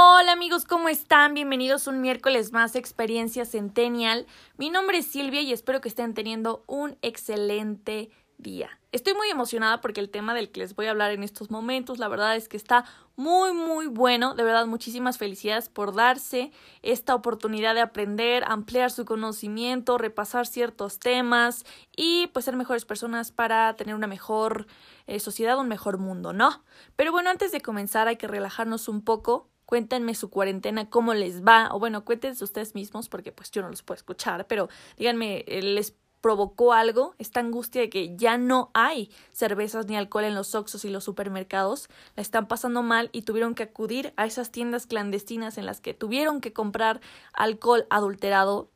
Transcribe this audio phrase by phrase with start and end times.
[0.00, 1.34] Hola amigos, ¿cómo están?
[1.34, 4.28] Bienvenidos un miércoles más a Experiencia Centennial.
[4.56, 8.78] Mi nombre es Silvia y espero que estén teniendo un excelente día.
[8.92, 11.98] Estoy muy emocionada porque el tema del que les voy a hablar en estos momentos,
[11.98, 12.84] la verdad es que está
[13.16, 14.36] muy, muy bueno.
[14.36, 16.52] De verdad, muchísimas felicidades por darse
[16.82, 21.64] esta oportunidad de aprender, ampliar su conocimiento, repasar ciertos temas
[21.96, 24.68] y pues ser mejores personas para tener una mejor
[25.08, 26.62] eh, sociedad, un mejor mundo, ¿no?
[26.94, 31.44] Pero bueno, antes de comenzar hay que relajarnos un poco Cuéntenme su cuarentena, cómo les
[31.44, 35.44] va, o bueno, cuéntense ustedes mismos, porque pues yo no los puedo escuchar, pero díganme,
[35.46, 37.14] eh, ¿les provocó algo?
[37.18, 41.04] Esta angustia de que ya no hay cervezas ni alcohol en los Oxos y los
[41.04, 45.82] supermercados, la están pasando mal y tuvieron que acudir a esas tiendas clandestinas en las
[45.82, 47.02] que tuvieron que comprar
[47.34, 48.70] alcohol adulterado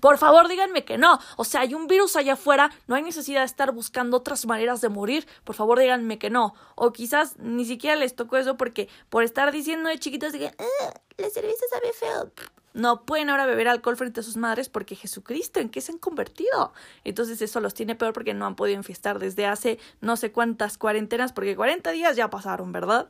[0.00, 1.18] por favor, díganme que no.
[1.36, 4.80] O sea, hay un virus allá afuera, no hay necesidad de estar buscando otras maneras
[4.80, 5.26] de morir.
[5.44, 6.54] Por favor, díganme que no.
[6.74, 11.00] O quizás ni siquiera les tocó eso porque por estar diciendo de chiquitos que ah,
[11.18, 12.32] la cerveza sabe feo.
[12.72, 15.98] No pueden ahora beber alcohol frente a sus madres porque Jesucristo, ¿en qué se han
[15.98, 16.72] convertido?
[17.02, 20.78] Entonces eso los tiene peor porque no han podido enfiestar desde hace no sé cuántas
[20.78, 23.08] cuarentenas, porque 40 días ya pasaron, ¿verdad?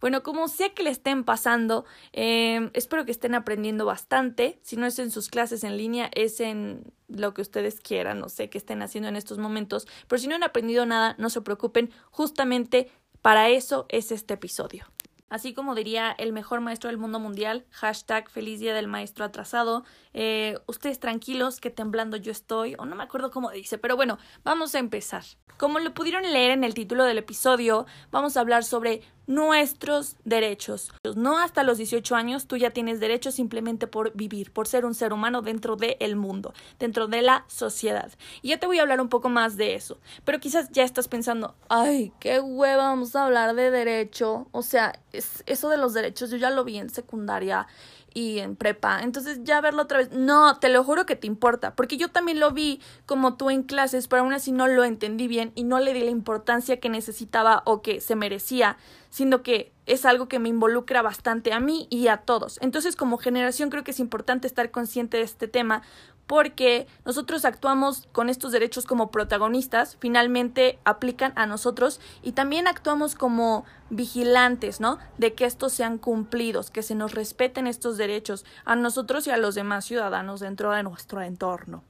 [0.00, 4.58] Bueno, como sea que le estén pasando, eh, espero que estén aprendiendo bastante.
[4.62, 8.28] Si no es en sus clases en línea, es en lo que ustedes quieran, no
[8.28, 9.86] sé qué estén haciendo en estos momentos.
[10.08, 11.90] Pero si no han aprendido nada, no se preocupen.
[12.10, 12.90] Justamente
[13.22, 14.86] para eso es este episodio.
[15.30, 19.84] Así como diría el mejor maestro del mundo mundial, hashtag feliz día del maestro atrasado.
[20.12, 24.18] Eh, ustedes tranquilos, que temblando yo estoy, o no me acuerdo cómo dice, pero bueno,
[24.42, 25.22] vamos a empezar.
[25.56, 30.90] Como lo pudieron leer en el título del episodio, vamos a hablar sobre nuestros derechos.
[31.14, 34.92] No hasta los 18 años tú ya tienes derechos simplemente por vivir, por ser un
[34.92, 38.10] ser humano dentro del mundo, dentro de la sociedad.
[38.42, 40.00] Y ya te voy a hablar un poco más de eso.
[40.24, 44.48] Pero quizás ya estás pensando, ay, qué hueva, vamos a hablar de derecho.
[44.50, 47.68] O sea, es, eso de los derechos yo ya lo vi en secundaria
[48.14, 49.00] y en prepa.
[49.02, 52.40] Entonces ya verlo otra vez, no, te lo juro que te importa, porque yo también
[52.40, 55.78] lo vi como tú en clases, pero aún así no lo entendí bien y no
[55.80, 58.76] le di la importancia que necesitaba o que se merecía,
[59.10, 62.58] siendo que es algo que me involucra bastante a mí y a todos.
[62.62, 65.82] Entonces como generación creo que es importante estar consciente de este tema
[66.30, 73.16] porque nosotros actuamos con estos derechos como protagonistas, finalmente aplican a nosotros y también actuamos
[73.16, 75.00] como vigilantes, ¿no?
[75.18, 79.38] De que estos sean cumplidos, que se nos respeten estos derechos a nosotros y a
[79.38, 81.82] los demás ciudadanos dentro de nuestro entorno.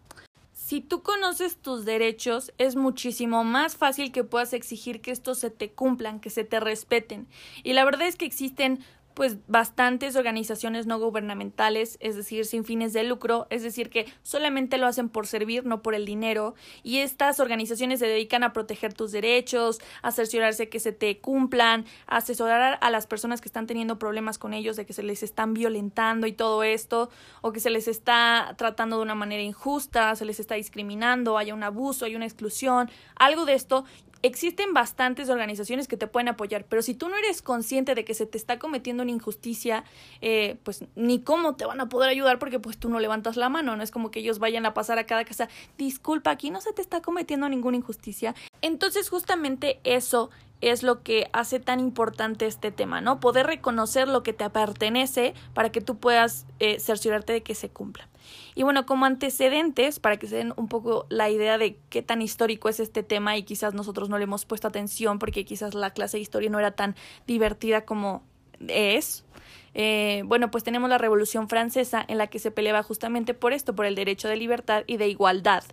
[0.54, 5.50] Si tú conoces tus derechos, es muchísimo más fácil que puedas exigir que estos se
[5.50, 7.28] te cumplan, que se te respeten.
[7.62, 8.82] Y la verdad es que existen
[9.14, 14.78] pues bastantes organizaciones no gubernamentales, es decir, sin fines de lucro, es decir, que solamente
[14.78, 18.94] lo hacen por servir, no por el dinero, y estas organizaciones se dedican a proteger
[18.94, 23.66] tus derechos, a cerciorarse que se te cumplan, a asesorar a las personas que están
[23.66, 27.10] teniendo problemas con ellos, de que se les están violentando y todo esto,
[27.40, 31.54] o que se les está tratando de una manera injusta, se les está discriminando, haya
[31.54, 33.84] un abuso, hay una exclusión, algo de esto,
[34.22, 38.14] existen bastantes organizaciones que te pueden apoyar, pero si tú no eres consciente de que
[38.14, 39.84] se te está cometiendo una injusticia,
[40.20, 43.48] eh, pues ni cómo te van a poder ayudar porque pues tú no levantas la
[43.48, 45.48] mano, no es como que ellos vayan a pasar a cada casa,
[45.78, 48.34] disculpa, aquí no se te está cometiendo ninguna injusticia.
[48.62, 53.18] Entonces justamente eso es lo que hace tan importante este tema, ¿no?
[53.20, 57.70] Poder reconocer lo que te pertenece para que tú puedas eh, cerciorarte de que se
[57.70, 58.09] cumpla.
[58.54, 62.22] Y bueno, como antecedentes, para que se den un poco la idea de qué tan
[62.22, 65.90] histórico es este tema y quizás nosotros no le hemos puesto atención porque quizás la
[65.90, 66.96] clase de historia no era tan
[67.26, 68.22] divertida como
[68.68, 69.24] es.
[69.72, 73.74] Eh, bueno, pues tenemos la Revolución Francesa en la que se peleaba justamente por esto,
[73.74, 75.64] por el derecho de libertad y de igualdad.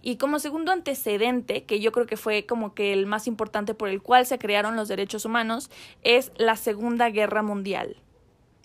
[0.00, 3.88] Y como segundo antecedente, que yo creo que fue como que el más importante por
[3.88, 5.70] el cual se crearon los derechos humanos,
[6.02, 7.96] es la Segunda Guerra Mundial.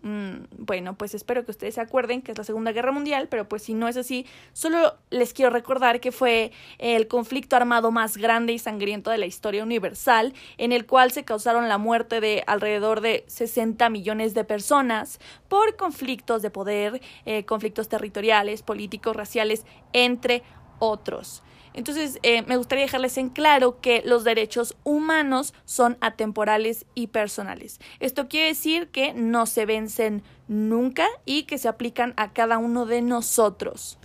[0.03, 3.49] Mm, bueno, pues espero que ustedes se acuerden que es la Segunda Guerra Mundial, pero
[3.49, 8.15] pues si no es así, solo les quiero recordar que fue el conflicto armado más
[8.17, 12.43] grande y sangriento de la historia universal, en el cual se causaron la muerte de
[12.45, 19.65] alrededor de 60 millones de personas por conflictos de poder, eh, conflictos territoriales, políticos, raciales,
[19.93, 20.43] entre
[20.79, 21.41] otros.
[21.77, 27.79] Entonces, eh, me gustaría dejarles en claro que los derechos humanos son atemporales y personales.
[27.99, 32.87] Esto quiere decir que no se vencen nunca y que se aplican a cada uno
[32.87, 33.99] de nosotros.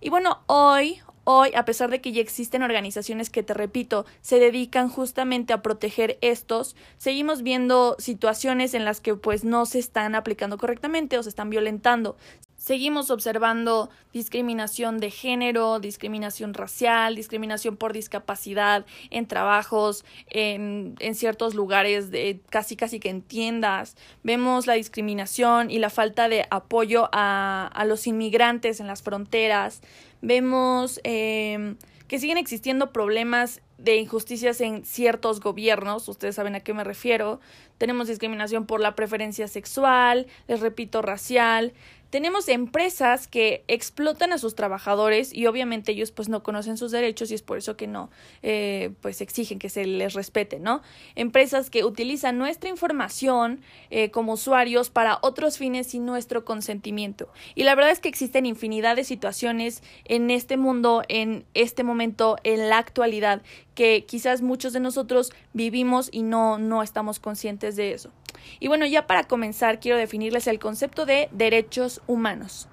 [0.00, 4.38] Y bueno, hoy, hoy, a pesar de que ya existen organizaciones que, te repito, se
[4.38, 10.14] dedican justamente a proteger estos, seguimos viendo situaciones en las que pues no se están
[10.14, 12.16] aplicando correctamente o se están violentando.
[12.60, 21.54] Seguimos observando discriminación de género, discriminación racial, discriminación por discapacidad en trabajos, en, en, ciertos
[21.54, 23.96] lugares, de, casi casi que en tiendas.
[24.24, 29.80] Vemos la discriminación y la falta de apoyo a, a los inmigrantes en las fronteras.
[30.20, 31.76] Vemos eh,
[32.08, 37.40] que siguen existiendo problemas de injusticias en ciertos gobiernos, ustedes saben a qué me refiero.
[37.78, 41.72] Tenemos discriminación por la preferencia sexual, les repito, racial,
[42.10, 47.30] tenemos empresas que explotan a sus trabajadores y obviamente ellos pues no conocen sus derechos
[47.30, 48.10] y es por eso que no
[48.42, 50.82] eh, pues exigen que se les respete no
[51.14, 53.60] empresas que utilizan nuestra información
[53.90, 57.28] eh, como usuarios para otros fines sin nuestro consentimiento.
[57.54, 62.36] Y la verdad es que existen infinidad de situaciones en este mundo en este momento
[62.44, 63.42] en la actualidad
[63.80, 68.10] que quizás muchos de nosotros vivimos y no no estamos conscientes de eso
[68.58, 72.68] y bueno, ya para comenzar, quiero definirles el concepto de derechos humanos.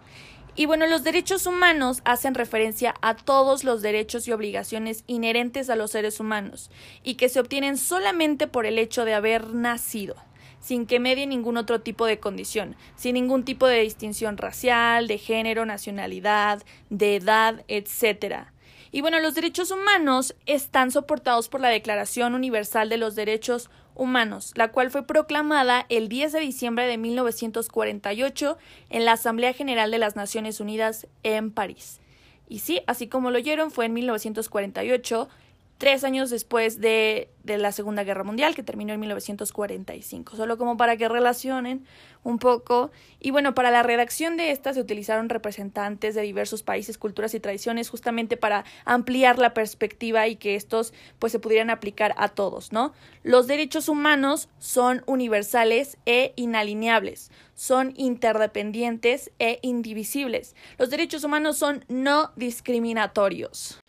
[0.55, 5.75] Y bueno, los derechos humanos hacen referencia a todos los derechos y obligaciones inherentes a
[5.75, 6.71] los seres humanos
[7.03, 10.15] y que se obtienen solamente por el hecho de haber nacido,
[10.59, 15.19] sin que medie ningún otro tipo de condición, sin ningún tipo de distinción racial, de
[15.19, 18.47] género, nacionalidad, de edad, etc.
[18.91, 24.53] Y bueno, los derechos humanos están soportados por la Declaración Universal de los Derechos Humanos,
[24.55, 28.57] la cual fue proclamada el 10 de diciembre de 1948
[28.89, 31.99] en la Asamblea General de las Naciones Unidas en París.
[32.47, 35.27] Y sí, así como lo oyeron, fue en 1948
[35.77, 40.77] tres años después de, de, la Segunda Guerra Mundial, que terminó en 1945, solo como
[40.77, 41.85] para que relacionen
[42.23, 42.91] un poco.
[43.19, 47.39] Y bueno, para la redacción de esta se utilizaron representantes de diversos países, culturas y
[47.39, 52.71] tradiciones, justamente para ampliar la perspectiva y que estos pues se pudieran aplicar a todos,
[52.71, 52.93] ¿no?
[53.23, 60.55] Los derechos humanos son universales e inalineables, son interdependientes e indivisibles.
[60.77, 63.79] Los derechos humanos son no discriminatorios.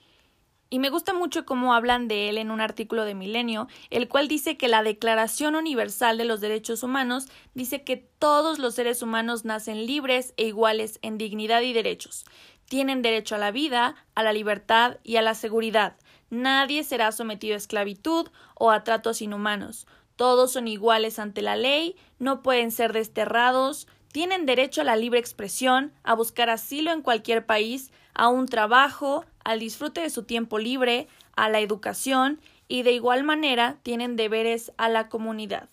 [0.70, 4.28] Y me gusta mucho cómo hablan de él en un artículo de Milenio, el cual
[4.28, 9.46] dice que la Declaración Universal de los Derechos Humanos dice que todos los seres humanos
[9.46, 12.26] nacen libres e iguales en dignidad y derechos.
[12.66, 15.96] Tienen derecho a la vida, a la libertad y a la seguridad.
[16.28, 19.86] Nadie será sometido a esclavitud o a tratos inhumanos.
[20.16, 23.86] Todos son iguales ante la ley, no pueden ser desterrados,
[24.18, 29.24] tienen derecho a la libre expresión, a buscar asilo en cualquier país, a un trabajo,
[29.44, 31.06] al disfrute de su tiempo libre,
[31.36, 35.68] a la educación y de igual manera tienen deberes a la comunidad.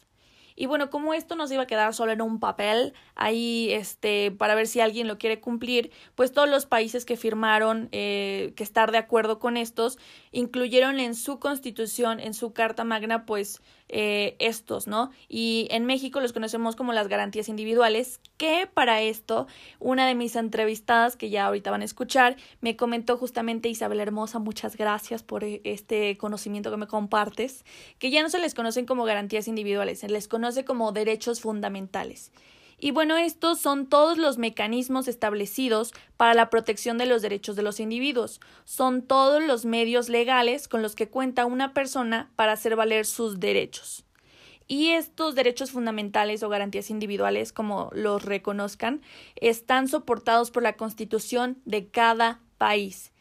[0.56, 4.30] Y bueno, como esto no se iba a quedar solo en un papel, ahí este,
[4.30, 8.64] para ver si alguien lo quiere cumplir, pues todos los países que firmaron eh, que
[8.64, 9.98] estar de acuerdo con estos,
[10.36, 15.12] incluyeron en su constitución, en su Carta Magna, pues eh, estos, ¿no?
[15.30, 19.48] Y en México los conocemos como las garantías individuales, que para esto
[19.80, 24.40] una de mis entrevistadas, que ya ahorita van a escuchar, me comentó justamente Isabel Hermosa,
[24.40, 27.64] muchas gracias por e, este conocimiento que me compartes,
[27.98, 32.32] que ya no se les conocen como garantías individuales, se les conoce como derechos fundamentales.
[32.78, 37.64] Y bueno, estos son todos los mecanismos establecidos para la protección de los derechos de
[37.64, 38.42] los individuos.
[38.66, 43.40] Son todos los medios legales con los que cuenta una persona para hacer valer sus
[43.40, 44.06] derechos.
[44.68, 49.02] Y estos derechos fundamentales o garantías individuales, como los reconozcan,
[49.36, 53.12] están soportados por la Constitución de cada país.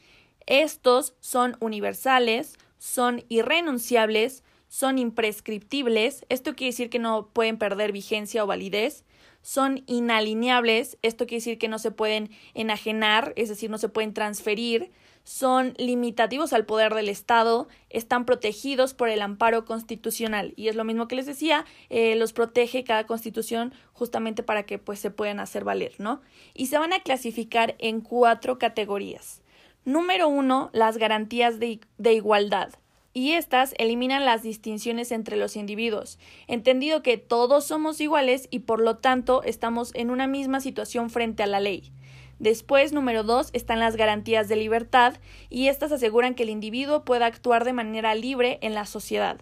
[0.46, 8.42] Estos son universales, son irrenunciables, son imprescriptibles, esto quiere decir que no pueden perder vigencia
[8.42, 9.04] o validez,
[9.44, 14.14] son inalineables, esto quiere decir que no se pueden enajenar, es decir, no se pueden
[14.14, 14.90] transferir,
[15.22, 20.54] son limitativos al poder del Estado, están protegidos por el amparo constitucional.
[20.56, 24.78] Y es lo mismo que les decía, eh, los protege cada constitución justamente para que
[24.78, 26.22] pues se puedan hacer valer, ¿no?
[26.54, 29.42] Y se van a clasificar en cuatro categorías.
[29.84, 32.72] Número uno, las garantías de, de igualdad
[33.14, 36.18] y éstas eliminan las distinciones entre los individuos,
[36.48, 41.44] entendido que todos somos iguales y por lo tanto estamos en una misma situación frente
[41.44, 41.92] a la ley.
[42.40, 45.14] Después, número dos, están las garantías de libertad,
[45.48, 49.40] y éstas aseguran que el individuo pueda actuar de manera libre en la sociedad.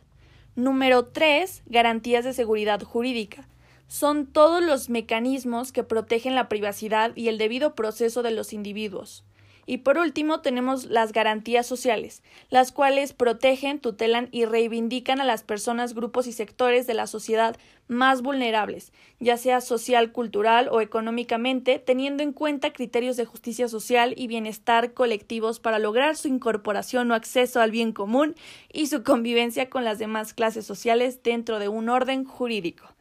[0.54, 3.48] Número tres, garantías de seguridad jurídica.
[3.88, 9.24] Son todos los mecanismos que protegen la privacidad y el debido proceso de los individuos.
[9.64, 15.44] Y por último tenemos las garantías sociales, las cuales protegen, tutelan y reivindican a las
[15.44, 21.78] personas, grupos y sectores de la sociedad más vulnerables, ya sea social, cultural o económicamente,
[21.78, 27.14] teniendo en cuenta criterios de justicia social y bienestar colectivos para lograr su incorporación o
[27.14, 28.34] acceso al bien común
[28.72, 32.91] y su convivencia con las demás clases sociales dentro de un orden jurídico.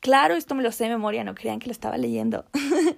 [0.00, 2.44] Claro, esto me lo sé de memoria, no crean que lo estaba leyendo.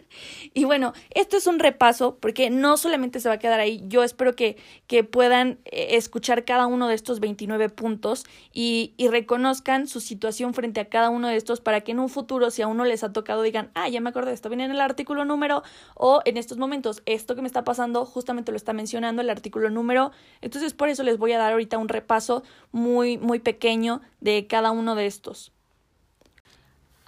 [0.54, 4.02] y bueno, esto es un repaso porque no solamente se va a quedar ahí, yo
[4.02, 4.56] espero que,
[4.88, 10.52] que puedan eh, escuchar cada uno de estos 29 puntos y, y reconozcan su situación
[10.52, 13.02] frente a cada uno de estos para que en un futuro, si a uno les
[13.04, 15.62] ha tocado, digan, ah, ya me acordé, esto viene en el artículo número
[15.94, 19.70] o en estos momentos, esto que me está pasando justamente lo está mencionando el artículo
[19.70, 20.10] número.
[20.42, 24.72] Entonces, por eso les voy a dar ahorita un repaso muy, muy pequeño de cada
[24.72, 25.52] uno de estos.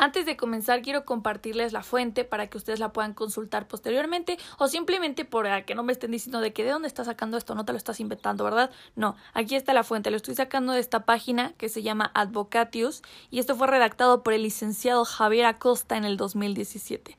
[0.03, 4.67] Antes de comenzar, quiero compartirles la fuente para que ustedes la puedan consultar posteriormente o
[4.67, 7.67] simplemente para que no me estén diciendo de que de dónde estás sacando esto, no
[7.67, 8.71] te lo estás inventando, ¿verdad?
[8.97, 13.03] No, aquí está la fuente, lo estoy sacando de esta página que se llama Advocatius
[13.31, 17.19] y esto fue redactado por el licenciado Javier Acosta en el 2017.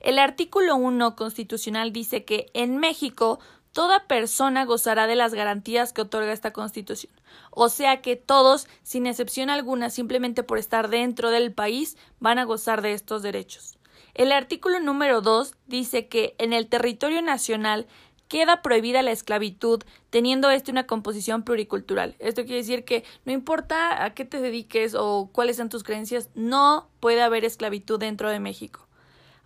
[0.00, 3.38] El artículo 1 constitucional dice que en México
[3.74, 7.12] toda persona gozará de las garantías que otorga esta Constitución.
[7.50, 12.44] O sea que todos, sin excepción alguna, simplemente por estar dentro del país, van a
[12.44, 13.76] gozar de estos derechos.
[14.14, 17.88] El artículo número 2 dice que en el territorio nacional
[18.28, 22.14] queda prohibida la esclavitud, teniendo este una composición pluricultural.
[22.20, 26.30] Esto quiere decir que no importa a qué te dediques o cuáles sean tus creencias,
[26.36, 28.86] no puede haber esclavitud dentro de México.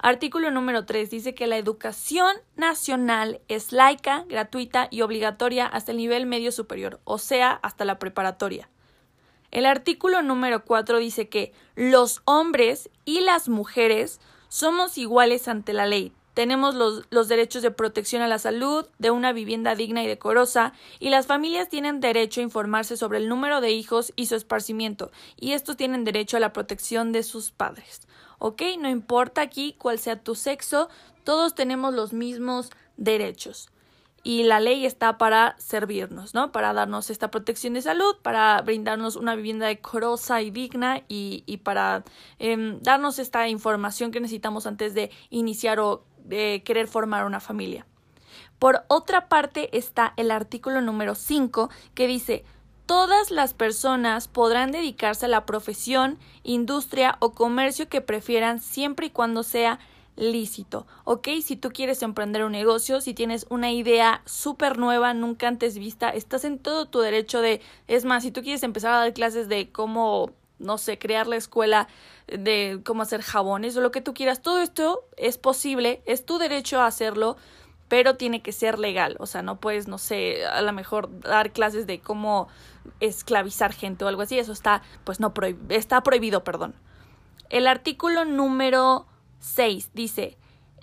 [0.00, 5.98] Artículo número 3 dice que la educación nacional es laica, gratuita y obligatoria hasta el
[5.98, 8.68] nivel medio superior, o sea, hasta la preparatoria.
[9.50, 15.86] El artículo número 4 dice que los hombres y las mujeres somos iguales ante la
[15.86, 16.12] ley.
[16.34, 20.74] Tenemos los, los, derechos de protección a la salud, de una vivienda digna y decorosa,
[21.00, 25.10] y las familias tienen derecho a informarse sobre el número de hijos y su esparcimiento,
[25.36, 28.06] y estos tienen derecho a la protección de sus padres.
[28.38, 28.62] ¿Ok?
[28.78, 30.88] No importa aquí cuál sea tu sexo,
[31.24, 33.70] todos tenemos los mismos derechos.
[34.24, 36.50] Y la ley está para servirnos, ¿no?
[36.52, 42.04] Para darnos esta protección de salud, para brindarnos una vivienda decorosa y digna y, para
[42.38, 47.86] em, darnos esta información que necesitamos antes de iniciar o de querer formar una familia.
[48.58, 52.44] Por otra parte está el artículo número 5 que dice
[52.88, 59.10] todas las personas podrán dedicarse a la profesión, industria o comercio que prefieran siempre y
[59.10, 59.78] cuando sea
[60.16, 61.28] lícito, ¿ok?
[61.44, 66.08] Si tú quieres emprender un negocio, si tienes una idea súper nueva, nunca antes vista,
[66.08, 69.48] estás en todo tu derecho de, es más, si tú quieres empezar a dar clases
[69.48, 71.88] de cómo, no sé, crear la escuela
[72.26, 76.38] de cómo hacer jabones o lo que tú quieras, todo esto es posible, es tu
[76.38, 77.36] derecho a hacerlo,
[77.88, 81.52] pero tiene que ser legal, o sea, no puedes, no sé, a lo mejor dar
[81.52, 82.48] clases de cómo
[83.00, 85.32] esclavizar gente o algo así, eso está, pues no,
[85.68, 86.74] está prohibido, perdón.
[87.50, 89.06] El artículo número
[89.40, 90.36] 6 dice,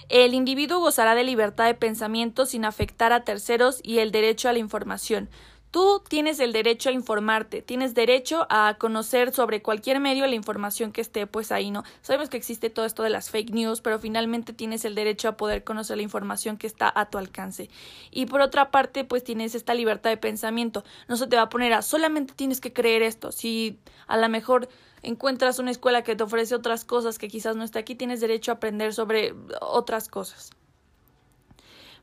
[0.09, 4.53] el individuo gozará de libertad de pensamiento sin afectar a terceros y el derecho a
[4.53, 5.29] la información.
[5.75, 10.93] Tú tienes el derecho a informarte, tienes derecho a conocer sobre cualquier medio la información
[10.93, 11.83] que esté pues ahí, ¿no?
[12.01, 15.35] Sabemos que existe todo esto de las fake news, pero finalmente tienes el derecho a
[15.35, 17.69] poder conocer la información que está a tu alcance.
[18.09, 20.85] Y por otra parte, pues tienes esta libertad de pensamiento.
[21.09, 23.33] No se te va a poner a solamente tienes que creer esto.
[23.33, 23.77] Si
[24.07, 24.69] a lo mejor
[25.01, 28.53] encuentras una escuela que te ofrece otras cosas que quizás no está aquí, tienes derecho
[28.53, 30.51] a aprender sobre otras cosas.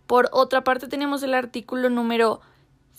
[0.07, 2.43] Por otra parte, tenemos el artículo número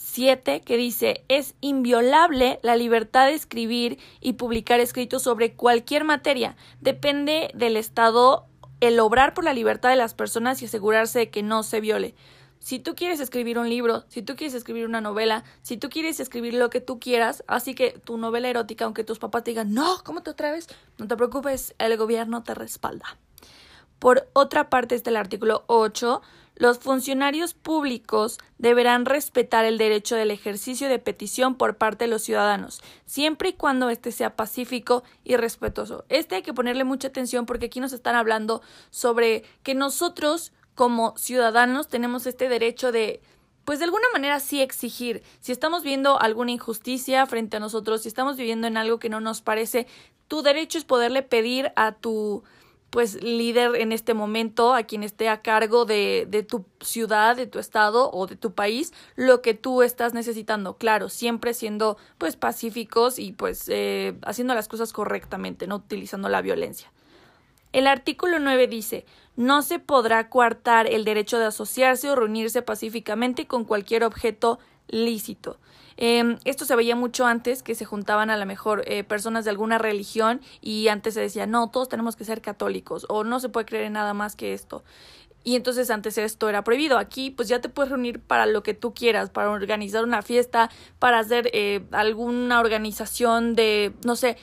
[0.04, 6.58] 7 que dice es inviolable la libertad de escribir y publicar escritos sobre cualquier materia.
[6.82, 8.46] Depende del Estado
[8.82, 12.16] el obrar por la libertad de las personas y asegurarse de que no se viole.
[12.60, 16.20] Si tú quieres escribir un libro, si tú quieres escribir una novela, si tú quieres
[16.20, 19.74] escribir lo que tú quieras, así que tu novela erótica, aunque tus papás te digan,
[19.74, 20.68] no, ¿cómo te atreves?
[20.98, 23.18] No te preocupes, el gobierno te respalda.
[24.00, 26.22] Por otra parte está el artículo 8
[26.56, 32.24] los funcionarios públicos deberán respetar el derecho del ejercicio de petición por parte de los
[32.24, 36.06] ciudadanos, siempre y cuando éste sea pacífico y respetuoso.
[36.10, 41.16] Este hay que ponerle mucha atención porque aquí nos están hablando sobre que nosotros como
[41.18, 43.22] ciudadanos tenemos este derecho de
[43.66, 45.24] pues de alguna manera sí exigir.
[45.40, 49.22] Si estamos viendo alguna injusticia frente a nosotros, si estamos viviendo en algo que no
[49.22, 49.88] nos parece,
[50.28, 52.44] tu derecho es poderle pedir a tu
[52.94, 57.48] pues líder en este momento, a quien esté a cargo de, de, tu ciudad, de
[57.48, 60.78] tu estado o de tu país, lo que tú estás necesitando.
[60.78, 66.44] Claro, siempre siendo pues pacíficos y pues eh, haciendo las cosas correctamente, no utilizando la
[66.44, 66.92] violencia.
[67.72, 73.48] El artículo 9 dice no se podrá coartar el derecho de asociarse o reunirse pacíficamente
[73.48, 75.58] con cualquier objeto lícito.
[75.98, 79.52] Eh, esto se veía mucho antes, que se juntaban a lo mejor eh, personas de
[79.52, 83.50] alguna religión y antes se decía, no, todos tenemos que ser católicos o no se
[83.50, 84.84] puede creer en nada más que esto.
[85.44, 86.98] Y entonces antes esto era prohibido.
[86.98, 90.70] Aquí pues ya te puedes reunir para lo que tú quieras, para organizar una fiesta,
[91.00, 94.38] para hacer eh, alguna organización de, no sé,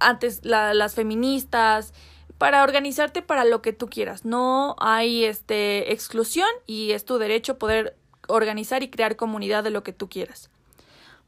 [0.00, 1.94] antes las feministas,
[2.38, 4.24] para organizarte para lo que tú quieras.
[4.24, 7.96] No hay este exclusión y es tu derecho poder
[8.28, 10.50] organizar y crear comunidad de lo que tú quieras.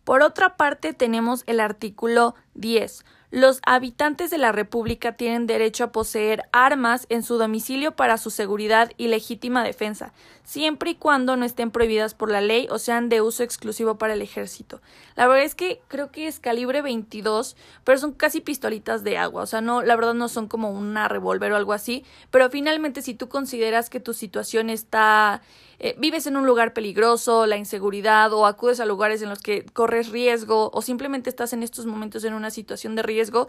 [0.07, 3.05] Por otra parte, tenemos el artículo 10.
[3.33, 8.31] Los habitantes de la República tienen derecho a poseer armas en su domicilio para su
[8.31, 10.13] seguridad y legítima defensa,
[10.45, 14.15] siempre y cuando no estén prohibidas por la ley o sean de uso exclusivo para
[14.15, 14.81] el ejército.
[15.17, 19.43] La verdad es que creo que es calibre 22, pero son casi pistolitas de agua,
[19.43, 23.03] o sea, no, la verdad no son como una revólver o algo así, pero finalmente
[23.03, 25.43] si tú consideras que tu situación está
[25.79, 29.65] eh, vives en un lugar peligroso, la inseguridad o acudes a lugares en los que
[29.65, 33.49] corres riesgo o simplemente estás en estos momentos en una situación de riesgo,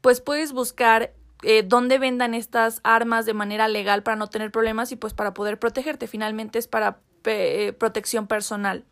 [0.00, 4.90] pues puedes buscar eh, dónde vendan estas armas de manera legal para no tener problemas
[4.92, 6.06] y pues para poder protegerte.
[6.06, 8.84] Finalmente es para eh, protección personal.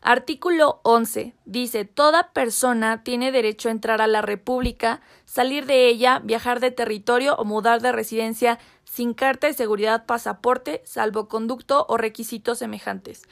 [0.00, 1.34] Artículo 11.
[1.44, 6.70] Dice, toda persona tiene derecho a entrar a la República, salir de ella, viajar de
[6.70, 13.24] territorio o mudar de residencia sin carta de seguridad, pasaporte, salvoconducto o requisitos semejantes.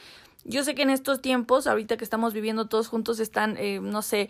[0.45, 4.03] Yo sé que en estos tiempos, ahorita que estamos viviendo todos juntos, están, eh, no
[4.03, 4.29] sé,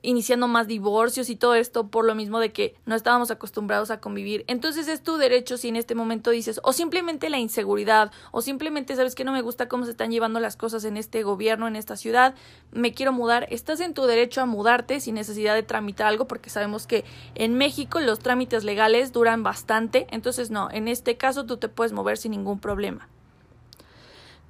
[0.00, 4.00] iniciando más divorcios y todo esto por lo mismo de que no estábamos acostumbrados a
[4.00, 4.44] convivir.
[4.46, 8.96] Entonces es tu derecho si en este momento dices o simplemente la inseguridad o simplemente
[8.96, 11.76] sabes que no me gusta cómo se están llevando las cosas en este gobierno, en
[11.76, 12.34] esta ciudad,
[12.72, 16.50] me quiero mudar, estás en tu derecho a mudarte sin necesidad de tramitar algo porque
[16.50, 21.58] sabemos que en México los trámites legales duran bastante, entonces no, en este caso tú
[21.58, 23.08] te puedes mover sin ningún problema.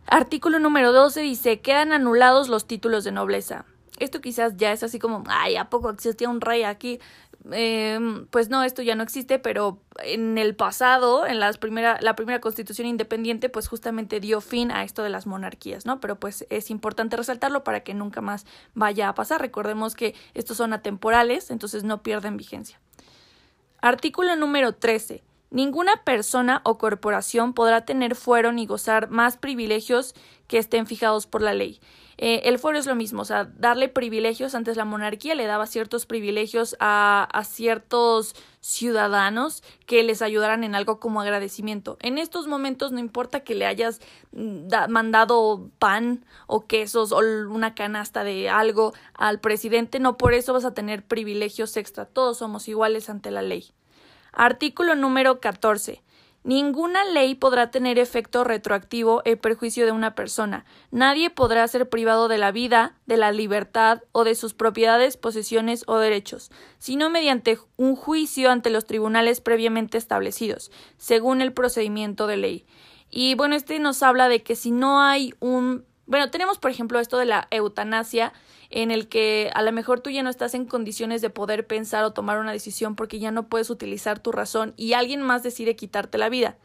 [0.06, 3.64] Artículo número 12 dice, quedan anulados los títulos de nobleza
[4.02, 7.00] esto quizás ya es así como, ay, ¿a poco existía un rey aquí?
[7.50, 12.14] Em, pues no, esto ya no existe, pero en el pasado, en las primera, la
[12.14, 16.00] primera constitución independiente, pues justamente dio fin a esto de las monarquías, ¿no?
[16.00, 19.40] Pero pues es importante resaltarlo para que nunca más vaya a pasar.
[19.40, 22.80] Recordemos que estos son atemporales, entonces no pierden vigencia.
[23.80, 25.24] Artículo número 13.
[25.50, 30.14] Ninguna persona o corporación podrá tener fuero ni gozar más privilegios
[30.46, 31.80] que estén fijados por la ley.
[32.18, 34.54] Eh, el fuero es lo mismo, o sea, darle privilegios.
[34.54, 40.74] Antes la monarquía le daba ciertos privilegios a, a ciertos ciudadanos que les ayudaran en
[40.74, 41.96] algo como agradecimiento.
[42.00, 44.00] En estos momentos no importa que le hayas
[44.32, 50.52] mm, mandado pan o quesos o una canasta de algo al presidente, no por eso
[50.52, 52.06] vas a tener privilegios extra.
[52.06, 53.72] Todos somos iguales ante la ley.
[54.32, 56.02] Artículo número 14.
[56.44, 60.64] Ninguna ley podrá tener efecto retroactivo en perjuicio de una persona.
[60.90, 65.84] Nadie podrá ser privado de la vida, de la libertad o de sus propiedades, posesiones
[65.86, 72.36] o derechos, sino mediante un juicio ante los tribunales previamente establecidos, según el procedimiento de
[72.36, 72.66] ley.
[73.08, 76.98] Y bueno, este nos habla de que si no hay un bueno, tenemos por ejemplo
[76.98, 78.32] esto de la eutanasia,
[78.72, 82.04] en el que a lo mejor tú ya no estás en condiciones de poder pensar
[82.04, 85.76] o tomar una decisión porque ya no puedes utilizar tu razón y alguien más decide
[85.76, 86.56] quitarte la vida.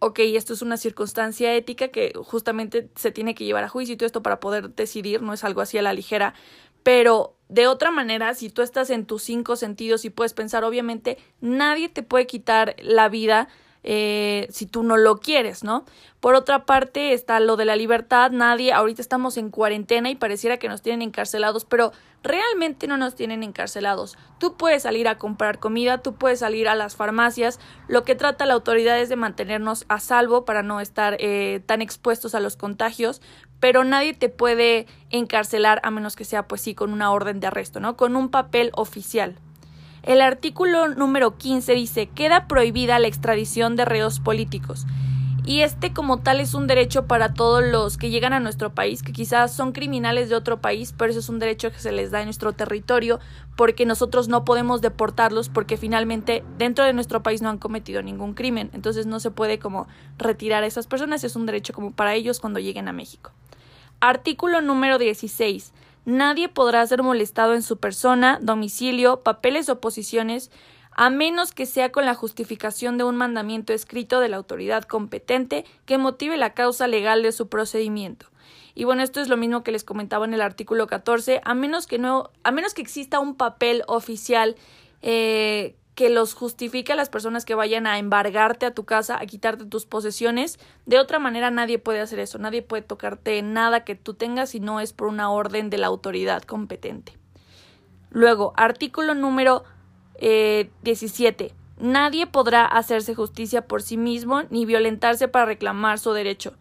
[0.00, 3.96] Ok, esto es una circunstancia ética que justamente se tiene que llevar a juicio y
[3.96, 6.34] todo esto para poder decidir, no es algo así a la ligera,
[6.82, 11.16] pero de otra manera, si tú estás en tus cinco sentidos y puedes pensar, obviamente
[11.40, 13.48] nadie te puede quitar la vida
[13.88, 15.84] eh, si tú no lo quieres, ¿no?
[16.18, 20.56] Por otra parte está lo de la libertad, nadie, ahorita estamos en cuarentena y pareciera
[20.56, 21.92] que nos tienen encarcelados, pero
[22.24, 24.18] realmente no nos tienen encarcelados.
[24.38, 28.44] Tú puedes salir a comprar comida, tú puedes salir a las farmacias, lo que trata
[28.44, 32.56] la autoridad es de mantenernos a salvo para no estar eh, tan expuestos a los
[32.56, 33.22] contagios,
[33.60, 37.46] pero nadie te puede encarcelar a menos que sea pues sí con una orden de
[37.46, 37.96] arresto, ¿no?
[37.96, 39.38] Con un papel oficial.
[40.06, 44.86] El artículo número 15 dice, queda prohibida la extradición de reos políticos.
[45.44, 49.02] Y este como tal es un derecho para todos los que llegan a nuestro país,
[49.02, 52.12] que quizás son criminales de otro país, pero eso es un derecho que se les
[52.12, 53.18] da en nuestro territorio,
[53.56, 58.34] porque nosotros no podemos deportarlos porque finalmente dentro de nuestro país no han cometido ningún
[58.34, 58.70] crimen.
[58.74, 59.88] Entonces no se puede como
[60.18, 63.32] retirar a esas personas, es un derecho como para ellos cuando lleguen a México.
[63.98, 65.72] Artículo número 16.
[66.06, 70.52] Nadie podrá ser molestado en su persona, domicilio, papeles o posiciones,
[70.92, 75.64] a menos que sea con la justificación de un mandamiento escrito de la autoridad competente
[75.84, 78.26] que motive la causa legal de su procedimiento.
[78.76, 81.88] Y bueno, esto es lo mismo que les comentaba en el artículo 14, a menos
[81.88, 84.54] que no, a menos que exista un papel oficial
[85.02, 89.24] eh, que los justifique a las personas que vayan a embargarte a tu casa, a
[89.24, 90.60] quitarte tus posesiones.
[90.84, 94.60] De otra manera nadie puede hacer eso, nadie puede tocarte nada que tú tengas si
[94.60, 97.16] no es por una orden de la autoridad competente.
[98.10, 99.64] Luego, artículo número
[100.16, 101.54] eh, 17.
[101.78, 106.52] Nadie podrá hacerse justicia por sí mismo ni violentarse para reclamar su derecho.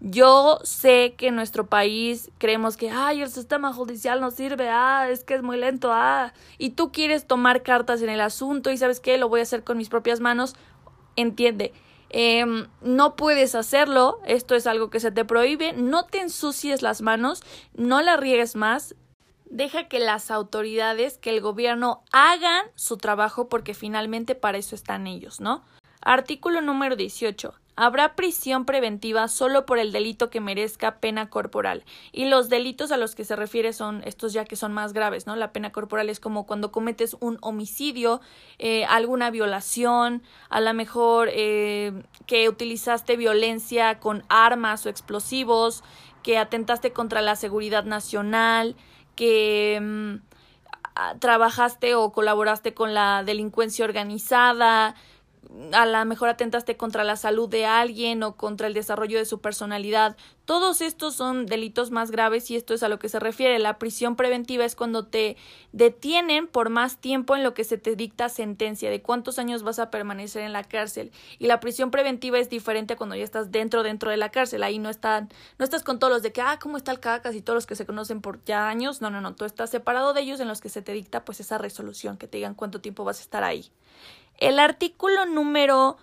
[0.00, 5.08] Yo sé que en nuestro país creemos que, ay, el sistema judicial no sirve, ah,
[5.10, 8.78] es que es muy lento, ah, y tú quieres tomar cartas en el asunto y
[8.78, 10.54] sabes qué, lo voy a hacer con mis propias manos,
[11.16, 11.72] entiende.
[12.10, 17.02] Em, no puedes hacerlo, esto es algo que se te prohíbe, no te ensucies las
[17.02, 17.42] manos,
[17.74, 18.94] no la riegues más,
[19.46, 25.06] deja que las autoridades, que el gobierno hagan su trabajo porque finalmente para eso están
[25.06, 25.64] ellos, ¿no?
[26.00, 27.54] Artículo número 18.
[27.80, 31.84] Habrá prisión preventiva solo por el delito que merezca pena corporal.
[32.10, 35.28] Y los delitos a los que se refiere son estos ya que son más graves,
[35.28, 35.36] ¿no?
[35.36, 38.20] La pena corporal es como cuando cometes un homicidio,
[38.58, 41.92] eh, alguna violación, a lo mejor eh,
[42.26, 45.84] que utilizaste violencia con armas o explosivos,
[46.24, 48.74] que atentaste contra la seguridad nacional,
[49.14, 54.96] que mm, trabajaste o colaboraste con la delincuencia organizada,
[55.72, 59.40] a lo mejor atentaste contra la salud de alguien o contra el desarrollo de su
[59.40, 60.16] personalidad.
[60.44, 63.58] Todos estos son delitos más graves y esto es a lo que se refiere.
[63.58, 65.36] La prisión preventiva es cuando te
[65.72, 69.78] detienen por más tiempo en lo que se te dicta sentencia, de cuántos años vas
[69.78, 71.12] a permanecer en la cárcel.
[71.38, 74.62] Y la prisión preventiva es diferente cuando ya estás dentro, dentro de la cárcel.
[74.62, 77.34] Ahí no están, no estás con todos los de que, ah, ¿cómo está el cacas?
[77.34, 79.00] y todos los que se conocen por ya años.
[79.02, 79.34] No, no, no.
[79.34, 82.26] Tú estás separado de ellos en los que se te dicta pues esa resolución, que
[82.26, 83.70] te digan cuánto tiempo vas a estar ahí.
[84.38, 85.96] El artículo número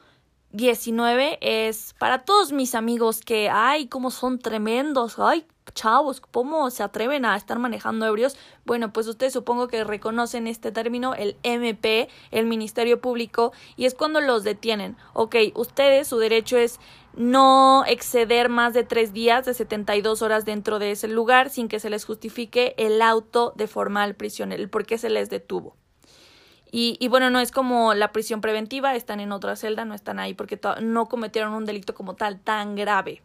[0.52, 6.84] 19 es para todos mis amigos que, ay, cómo son tremendos, ay, chavos, ¿cómo se
[6.84, 8.36] atreven a estar manejando ebrios?
[8.66, 13.96] Bueno, pues ustedes supongo que reconocen este término, el MP, el Ministerio Público, y es
[13.96, 14.98] cuando los detienen.
[15.14, 16.82] Ok, ustedes, su derecho es
[17.14, 21.80] no exceder más de tres días de 72 horas dentro de ese lugar sin que
[21.80, 25.78] se les justifique el auto de formal prisión, el por qué se les detuvo.
[26.78, 30.34] Y, bueno, no es como la prisión preventiva, están en otra celda, no están ahí
[30.34, 33.22] porque no cometieron un delito como tal tan grave.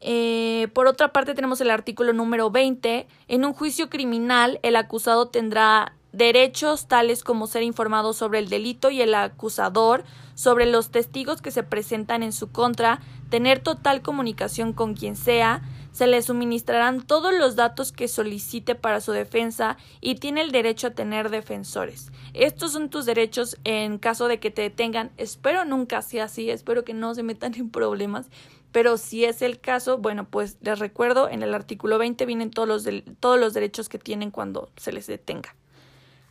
[0.00, 3.08] Eh, por otra parte, tenemos el artículo número 20.
[3.26, 8.88] En un juicio criminal, el acusado tendrá derechos tales como ser informado sobre el delito
[8.88, 10.04] y el acusador,
[10.36, 15.60] sobre los testigos que se presentan en su contra, tener total comunicación con quien sea,
[15.94, 20.88] se le suministrarán todos los datos que solicite para su defensa y tiene el derecho
[20.88, 22.10] a tener defensores.
[22.32, 25.12] Estos son tus derechos en caso de que te detengan.
[25.18, 28.26] Espero nunca sea así, espero que no se metan en problemas.
[28.72, 32.66] Pero si es el caso, bueno, pues les recuerdo, en el artículo 20 vienen todos
[32.66, 32.88] los,
[33.20, 35.54] todos los derechos que tienen cuando se les detenga.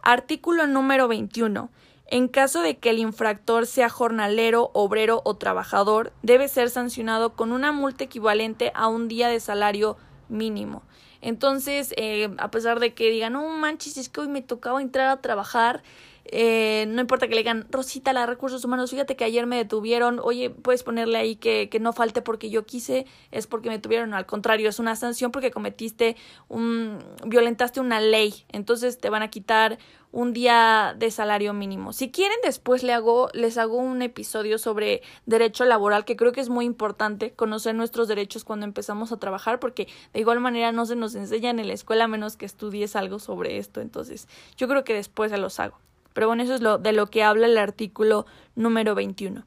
[0.02, 1.70] Artículo número 21.
[2.08, 7.52] En caso de que el infractor sea jornalero, obrero o trabajador, debe ser sancionado con
[7.52, 9.98] una multa equivalente a un día de salario
[10.30, 10.84] mínimo.
[11.22, 15.08] Entonces, eh, a pesar de que digan, no manches, es que hoy me tocaba entrar
[15.08, 15.82] a trabajar,
[16.26, 20.20] eh, no importa que le digan, Rosita, la recursos humanos, fíjate que ayer me detuvieron,
[20.24, 24.14] oye, puedes ponerle ahí que, que no falte porque yo quise, es porque me tuvieron,
[24.14, 26.16] al contrario, es una sanción porque cometiste
[26.48, 29.78] un, violentaste una ley, entonces te van a quitar
[30.14, 31.92] un día de salario mínimo.
[31.92, 36.40] Si quieren, después le hago, les hago un episodio sobre derecho laboral, que creo que
[36.40, 40.86] es muy importante conocer nuestros derechos cuando empezamos a trabajar, porque de igual manera no
[40.86, 43.82] se nos enseñan en la escuela menos que estudies algo sobre esto.
[43.82, 45.80] Entonces, yo creo que después se los hago.
[46.14, 49.44] Pero bueno, eso es lo de lo que habla el artículo número 21.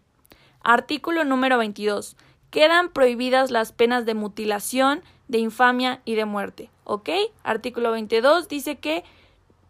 [0.62, 2.16] Artículo número 22.
[2.50, 6.70] Quedan prohibidas las penas de mutilación, de infamia y de muerte.
[6.84, 7.10] ¿Ok?
[7.42, 9.04] Artículo 22 dice que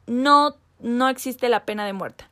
[0.06, 2.24] no no existe la pena de muerte.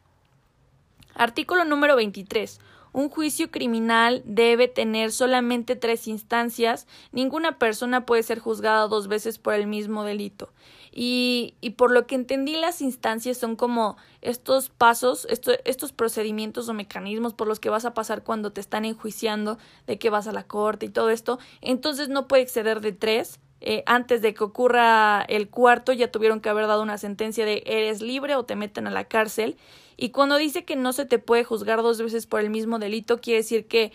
[1.15, 2.61] Artículo número 23.
[2.93, 6.87] Un juicio criminal debe tener solamente tres instancias.
[7.11, 10.51] Ninguna persona puede ser juzgada dos veces por el mismo delito.
[10.97, 16.73] Y, y por lo que entendí, las instancias son como estos pasos, estos procedimientos o
[16.73, 20.33] mecanismos por los que vas a pasar cuando te están enjuiciando, de que vas a
[20.33, 21.41] la corte y todo esto.
[21.61, 23.41] Entonces no puede exceder de tres.
[23.61, 27.63] Eh, antes de que ocurra el cuarto ya tuvieron que haber dado una sentencia de
[27.65, 29.57] eres libre o te meten a la cárcel.
[29.97, 33.21] Y cuando dice que no se te puede juzgar dos veces por el mismo delito,
[33.21, 33.91] quiere decir que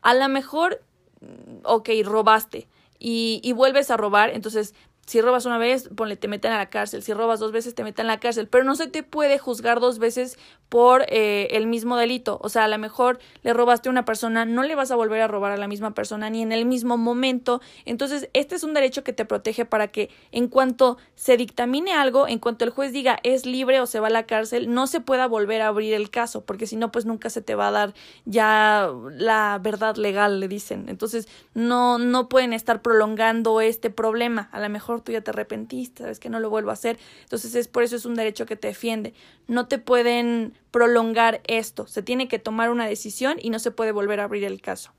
[0.00, 0.82] a lo mejor,
[1.20, 4.74] mm, ok, robaste y, y vuelves a robar, entonces
[5.08, 7.02] si robas una vez, ponle, te meten a la cárcel.
[7.02, 8.46] Si robas dos veces, te meten a la cárcel.
[8.46, 12.38] Pero no se te puede juzgar dos veces por eh, el mismo delito.
[12.42, 15.22] O sea, a lo mejor le robaste a una persona, no le vas a volver
[15.22, 17.62] a robar a la misma persona ni en el mismo momento.
[17.86, 22.28] Entonces, este es un derecho que te protege para que en cuanto se dictamine algo,
[22.28, 25.00] en cuanto el juez diga es libre o se va a la cárcel, no se
[25.00, 27.70] pueda volver a abrir el caso, porque si no, pues nunca se te va a
[27.70, 27.94] dar
[28.26, 30.90] ya la verdad legal, le dicen.
[30.90, 34.50] Entonces, no, no pueden estar prolongando este problema.
[34.52, 36.98] A lo mejor tú ya te arrepentiste, sabes que no lo vuelvo a hacer.
[37.22, 39.14] Entonces es por eso es un derecho que te defiende.
[39.46, 43.92] No te pueden prolongar esto, se tiene que tomar una decisión y no se puede
[43.92, 44.92] volver a abrir el caso.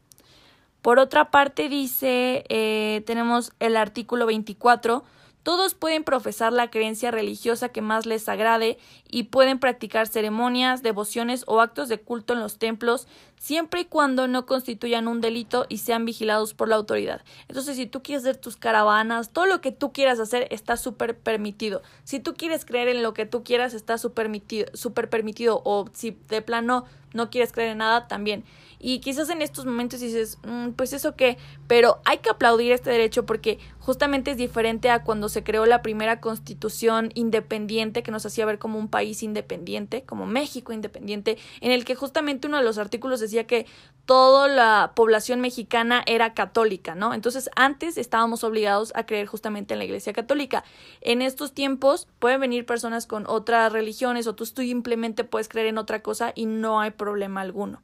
[0.81, 5.03] Por otra parte dice, eh, tenemos el artículo 24,
[5.43, 8.77] todos pueden profesar la creencia religiosa que más les agrade
[9.09, 14.27] y pueden practicar ceremonias, devociones o actos de culto en los templos siempre y cuando
[14.27, 17.21] no constituyan un delito y sean vigilados por la autoridad.
[17.47, 21.17] Entonces, si tú quieres hacer tus caravanas, todo lo que tú quieras hacer está súper
[21.17, 21.81] permitido.
[22.03, 25.61] Si tú quieres creer en lo que tú quieras, está súper permitido, super permitido.
[25.63, 28.43] O si de plano no quieres creer en nada, también.
[28.79, 31.37] Y quizás en estos momentos dices, mm, pues eso qué,
[31.67, 35.81] pero hay que aplaudir este derecho porque justamente es diferente a cuando se creó la
[35.81, 41.71] primera constitución independiente que nos hacía ver como un país independiente, como México independiente, en
[41.71, 43.65] el que justamente uno de los artículos decía que
[44.05, 47.13] toda la población mexicana era católica, ¿no?
[47.13, 50.63] Entonces antes estábamos obligados a creer justamente en la Iglesia Católica.
[51.01, 55.77] En estos tiempos pueden venir personas con otras religiones o tú simplemente puedes creer en
[55.77, 57.83] otra cosa y no hay problema alguno.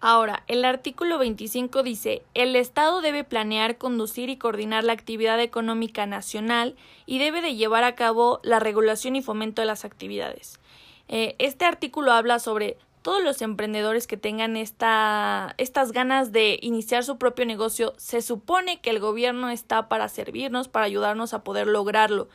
[0.00, 6.06] Ahora, el artículo 25 dice, el Estado debe planear, conducir y coordinar la actividad económica
[6.06, 10.60] nacional y debe de llevar a cabo la regulación y fomento de las actividades.
[11.08, 17.02] Eh, este artículo habla sobre todos los emprendedores que tengan esta, estas ganas de iniciar
[17.02, 17.94] su propio negocio.
[17.96, 22.28] Se supone que el gobierno está para servirnos, para ayudarnos a poder lograrlo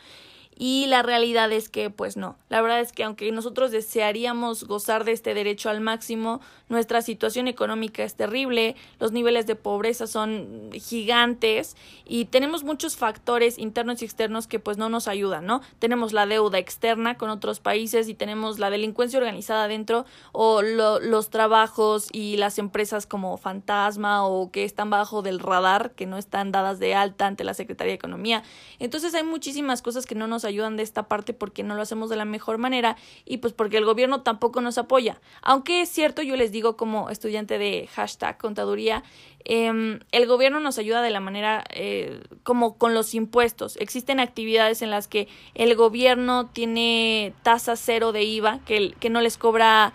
[0.57, 2.37] y la realidad es que pues no.
[2.49, 7.47] La verdad es que aunque nosotros desearíamos gozar de este derecho al máximo, nuestra situación
[7.47, 14.05] económica es terrible, los niveles de pobreza son gigantes y tenemos muchos factores internos y
[14.05, 15.61] externos que pues no nos ayudan, ¿no?
[15.79, 21.29] Tenemos la deuda externa con otros países y tenemos la delincuencia organizada dentro o los
[21.29, 26.51] trabajos y las empresas como fantasma o que están bajo del radar, que no están
[26.51, 28.43] dadas de alta ante la Secretaría de Economía.
[28.79, 32.09] Entonces hay muchísimas cosas que no nos ayudan de esta parte porque no lo hacemos
[32.09, 35.19] de la mejor manera y pues porque el gobierno tampoco nos apoya.
[35.41, 39.03] Aunque es cierto, yo les digo como estudiante de hashtag contaduría,
[39.45, 43.77] em, el gobierno nos ayuda de la manera eh, como con los impuestos.
[43.77, 49.21] Existen actividades en las que el gobierno tiene tasa cero de IVA, que, que no
[49.21, 49.93] les cobra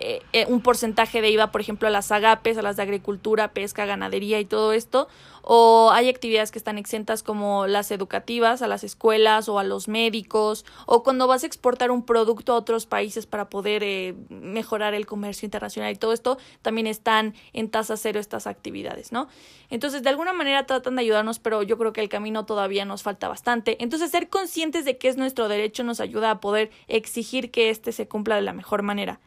[0.00, 3.48] eh, eh, un porcentaje de IVA, por ejemplo, a las agapes, a las de agricultura,
[3.48, 5.08] pesca, ganadería y todo esto,
[5.50, 9.88] o hay actividades que están exentas como las educativas, a las escuelas o a los
[9.88, 14.92] médicos, o cuando vas a exportar un producto a otros países para poder eh, mejorar
[14.92, 19.28] el comercio internacional y todo esto, también están en tasa cero estas actividades, ¿no?
[19.70, 23.02] Entonces, de alguna manera tratan de ayudarnos, pero yo creo que el camino todavía nos
[23.02, 23.82] falta bastante.
[23.82, 27.92] Entonces, ser conscientes de que es nuestro derecho nos ayuda a poder exigir que éste
[27.92, 29.18] se cumpla de la mejor manera.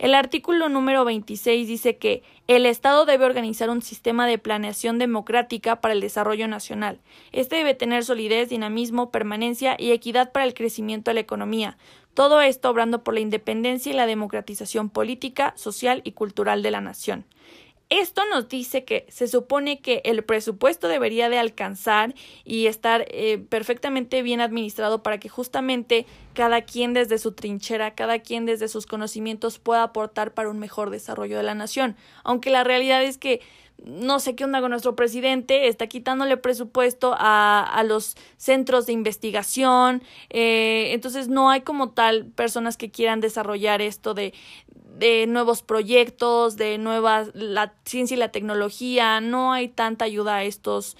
[0.00, 5.82] El artículo número 26 dice que el Estado debe organizar un sistema de planeación democrática
[5.82, 7.00] para el desarrollo nacional.
[7.32, 11.76] Este debe tener solidez, dinamismo, permanencia y equidad para el crecimiento de la economía.
[12.14, 16.80] Todo esto obrando por la independencia y la democratización política, social y cultural de la
[16.80, 17.26] nación.
[17.90, 23.38] Esto nos dice que se supone que el presupuesto debería de alcanzar y estar eh,
[23.48, 28.86] perfectamente bien administrado para que justamente cada quien desde su trinchera, cada quien desde sus
[28.86, 31.96] conocimientos pueda aportar para un mejor desarrollo de la nación.
[32.22, 33.40] Aunque la realidad es que
[33.84, 38.92] no sé qué onda con nuestro presidente, está quitándole presupuesto a, a los centros de
[38.92, 44.34] investigación, eh, entonces no hay como tal personas que quieran desarrollar esto de,
[45.00, 50.44] de nuevos proyectos, de nuevas, la ciencia y la tecnología, no hay tanta ayuda a
[50.44, 50.98] estos,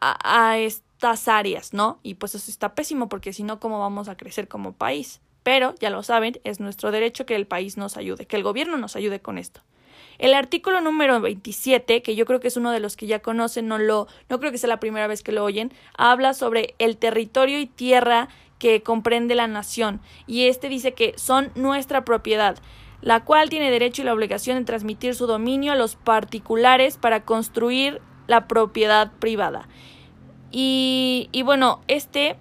[0.00, 1.98] a, estas áreas, ¿no?
[2.04, 5.20] Y pues eso está pésimo porque si no, ¿cómo vamos a crecer como país?
[5.42, 8.76] Pero, ya lo saben, es nuestro derecho que el país nos ayude, que el gobierno
[8.78, 9.62] nos ayude con esto.
[10.18, 13.66] El artículo número 27, que yo creo que es uno de los que ya conocen,
[13.66, 16.98] no lo no creo que sea la primera vez que lo oyen, habla sobre el
[16.98, 18.28] territorio y tierra
[18.60, 22.58] que comprende la nación y este dice que son nuestra propiedad
[23.02, 27.24] la cual tiene derecho y la obligación de transmitir su dominio a los particulares para
[27.24, 29.68] construir la propiedad privada.
[30.50, 32.36] Y, y bueno, este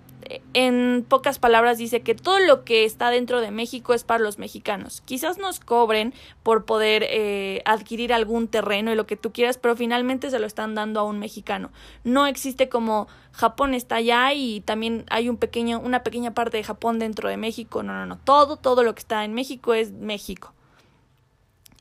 [0.53, 4.37] en pocas palabras dice que todo lo que está dentro de México es para los
[4.37, 5.01] mexicanos.
[5.01, 6.13] Quizás nos cobren
[6.43, 10.45] por poder eh, adquirir algún terreno y lo que tú quieras, pero finalmente se lo
[10.45, 11.71] están dando a un mexicano.
[12.03, 16.63] No existe como Japón está allá y también hay un pequeño, una pequeña parte de
[16.63, 17.83] Japón dentro de México.
[17.83, 18.17] No, no, no.
[18.17, 20.53] Todo, todo lo que está en México es México.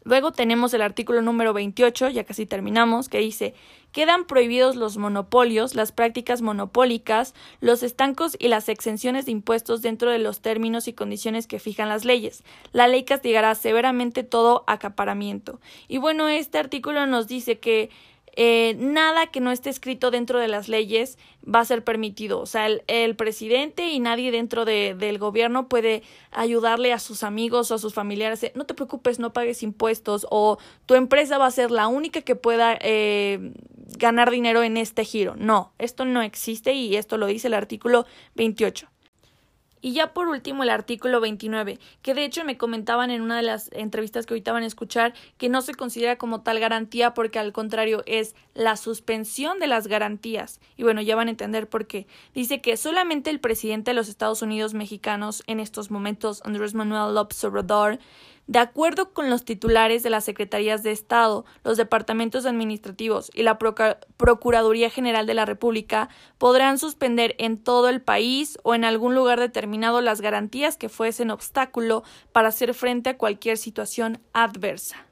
[0.08, 3.52] Luego tenemos el artículo número 28, ya casi terminamos, que dice
[3.92, 10.10] quedan prohibidos los monopolios, las prácticas monopólicas, los estancos y las exenciones de impuestos dentro
[10.10, 12.42] de los términos y condiciones que fijan las leyes.
[12.72, 15.60] La ley castigará severamente todo acaparamiento.
[15.88, 17.90] Y bueno, este artículo nos dice que
[18.36, 22.40] eh, nada que no esté escrito dentro de las leyes va a ser permitido.
[22.40, 27.70] O sea, el, presidente y nadie dentro de, del gobierno puede ayudarle a sus amigos
[27.70, 28.50] o a sus familiares.
[28.54, 32.36] No te preocupes, no pagues impuestos o tu empresa va a ser la única que
[32.36, 33.52] pueda eh,
[33.98, 35.34] ganar dinero en este giro.
[35.36, 38.88] No, esto no existe y esto lo dice el artículo 28.
[39.80, 43.42] Y ya por último el artículo 29, que de hecho me comentaban en una de
[43.42, 47.38] las entrevistas que ahorita van a escuchar que no se considera como tal garantía porque
[47.38, 50.60] al contrario es la suspensión de las garantías.
[50.76, 52.06] Y bueno, ya van a entender por qué.
[52.34, 57.14] Dice que solamente el presidente de los Estados Unidos mexicanos en estos momentos, Andrés Manuel
[57.14, 57.98] López Obrador,
[58.48, 63.58] de acuerdo con los titulares de las Secretarías de Estado, los departamentos administrativos y la
[63.58, 66.08] Procuraduría General de la República
[66.38, 71.30] podrán suspender en todo el país o en algún lugar determinado las garantías que fuesen
[71.30, 75.06] obstáculo para hacer frente a cualquier situación adversa.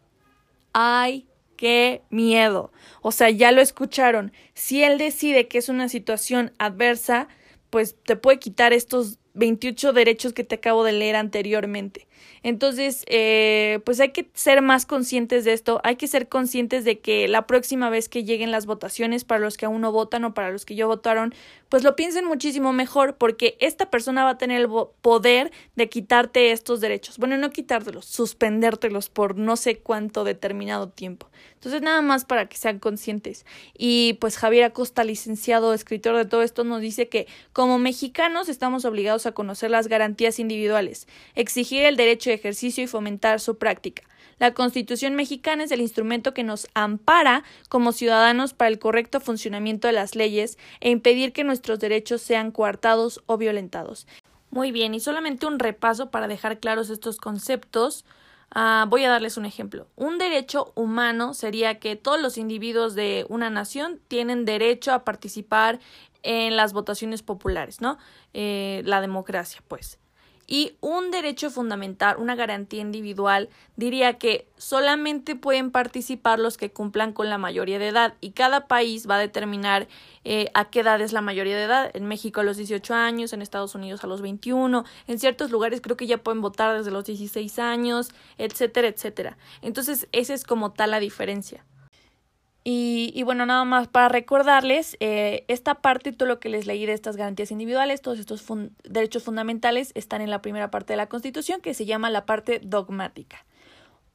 [0.72, 2.72] ¡Ay, qué miedo!
[3.02, 4.32] O sea, ya lo escucharon.
[4.54, 7.28] Si él decide que es una situación adversa,
[7.68, 12.06] pues te puede quitar estos 28 derechos que te acabo de leer anteriormente.
[12.42, 17.00] Entonces, eh, pues hay que ser más conscientes de esto, hay que ser conscientes de
[17.00, 20.34] que la próxima vez que lleguen las votaciones para los que aún no votan o
[20.34, 21.34] para los que ya votaron,
[21.68, 24.68] pues lo piensen muchísimo mejor porque esta persona va a tener el
[25.00, 27.18] poder de quitarte estos derechos.
[27.18, 31.28] Bueno, no quitártelos, suspendértelos por no sé cuánto determinado tiempo.
[31.54, 33.44] Entonces, nada más para que sean conscientes.
[33.76, 38.84] Y pues Javier Acosta, licenciado, escritor de todo esto, nos dice que como mexicanos estamos
[38.84, 44.02] obligados a conocer las garantías individuales, exigir el derecho de ejercicio y fomentar su práctica.
[44.38, 49.88] La Constitución mexicana es el instrumento que nos ampara como ciudadanos para el correcto funcionamiento
[49.88, 54.06] de las leyes e impedir que nuestros derechos sean coartados o violentados.
[54.50, 58.04] Muy bien, y solamente un repaso para dejar claros estos conceptos.
[58.50, 59.88] Ah, voy a darles un ejemplo.
[59.96, 65.80] Un derecho humano sería que todos los individuos de una nación tienen derecho a participar
[66.26, 67.98] en las votaciones populares, ¿no?
[68.34, 69.98] Eh, la democracia, pues.
[70.48, 77.12] Y un derecho fundamental, una garantía individual, diría que solamente pueden participar los que cumplan
[77.12, 79.88] con la mayoría de edad y cada país va a determinar
[80.24, 81.90] eh, a qué edad es la mayoría de edad.
[81.94, 85.80] En México a los 18 años, en Estados Unidos a los 21, en ciertos lugares
[85.80, 89.36] creo que ya pueden votar desde los 16 años, etcétera, etcétera.
[89.62, 91.64] Entonces, esa es como tal la diferencia.
[92.68, 96.94] Y, bueno, nada más para recordarles, eh, esta parte, todo lo que les leí de
[96.94, 98.44] estas garantías individuales, todos estos
[98.82, 102.58] derechos fundamentales están en la primera parte de la Constitución, que se llama la parte
[102.60, 103.44] dogmática.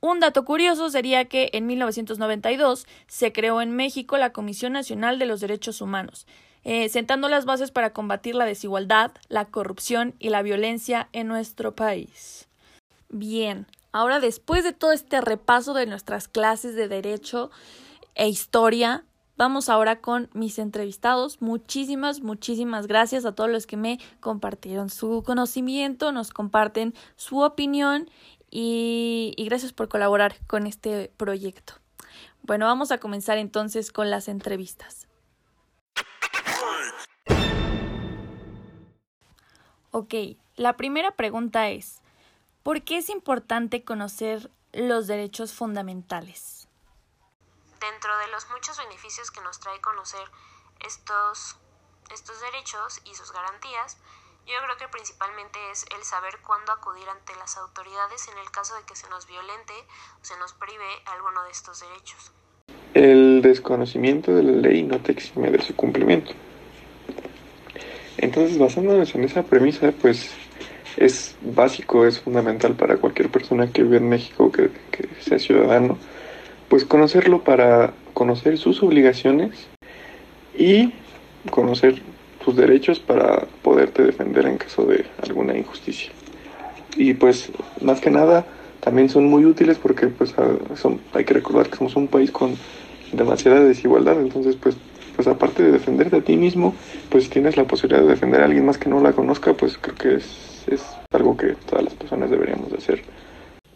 [0.01, 5.27] Un dato curioso sería que en 1992 se creó en México la Comisión Nacional de
[5.27, 6.27] los Derechos Humanos,
[6.65, 11.73] eh, sentando las bases para combatir la desigualdad, la corrupción y la violencia en nuestro
[11.73, 12.49] país.
[13.07, 17.49] Bien, ahora después de todo este repaso de nuestras clases de derecho,
[18.21, 19.03] e historia.
[19.35, 21.41] Vamos ahora con mis entrevistados.
[21.41, 28.11] Muchísimas, muchísimas gracias a todos los que me compartieron su conocimiento, nos comparten su opinión
[28.51, 31.73] y, y gracias por colaborar con este proyecto.
[32.43, 35.07] Bueno, vamos a comenzar entonces con las entrevistas.
[39.89, 40.13] Ok,
[40.57, 42.03] la primera pregunta es,
[42.61, 46.60] ¿por qué es importante conocer los derechos fundamentales?
[47.81, 50.23] Dentro de los muchos beneficios que nos trae conocer
[50.85, 51.57] estos,
[52.13, 53.97] estos derechos y sus garantías,
[54.47, 58.75] yo creo que principalmente es el saber cuándo acudir ante las autoridades en el caso
[58.75, 59.73] de que se nos violente
[60.21, 62.31] o se nos prive alguno de estos derechos.
[62.93, 66.31] El desconocimiento de la ley no te exime de su cumplimiento.
[68.17, 70.31] Entonces, basándonos en esa premisa, pues
[70.97, 75.97] es básico, es fundamental para cualquier persona que vive en México, que, que sea ciudadano,
[76.71, 79.67] pues conocerlo para conocer sus obligaciones
[80.57, 80.93] y
[81.49, 82.01] conocer
[82.45, 86.13] tus derechos para poderte defender en caso de alguna injusticia.
[86.95, 88.45] Y pues más que nada
[88.79, 90.33] también son muy útiles porque pues
[91.13, 92.55] hay que recordar que somos un país con
[93.11, 94.77] demasiada desigualdad, entonces pues,
[95.17, 96.73] pues aparte de defenderte a ti mismo,
[97.09, 99.77] pues si tienes la posibilidad de defender a alguien más que no la conozca, pues
[99.77, 103.03] creo que es, es algo que todas las personas deberíamos de hacer.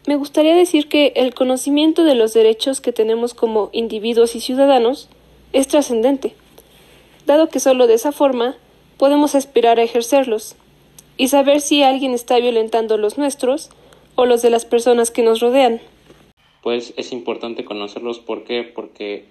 [0.08, 5.10] Me gustaría decir que el conocimiento de los derechos que tenemos como individuos y ciudadanos
[5.52, 6.36] es trascendente,
[7.26, 8.56] dado que solo de esa forma
[8.98, 10.56] podemos aspirar a ejercerlos
[11.18, 13.72] y saber si alguien está violentando los nuestros
[14.14, 15.82] o los de las personas que nos rodean.
[16.62, 18.64] Pues es importante conocerlos, ¿por qué?
[18.64, 19.26] Porque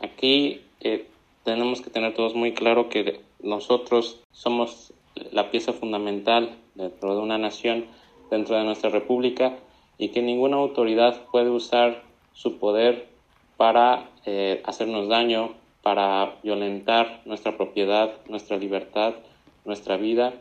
[0.00, 1.06] aquí eh,
[1.44, 4.92] tenemos que tener todos muy claro que nosotros somos
[5.30, 7.86] la pieza fundamental dentro de una nación,
[8.30, 9.56] dentro de nuestra república,
[9.98, 13.08] y que ninguna autoridad puede usar su poder
[13.56, 19.14] para eh, hacernos daño, para violentar nuestra propiedad, nuestra libertad,
[19.64, 20.34] nuestra vida,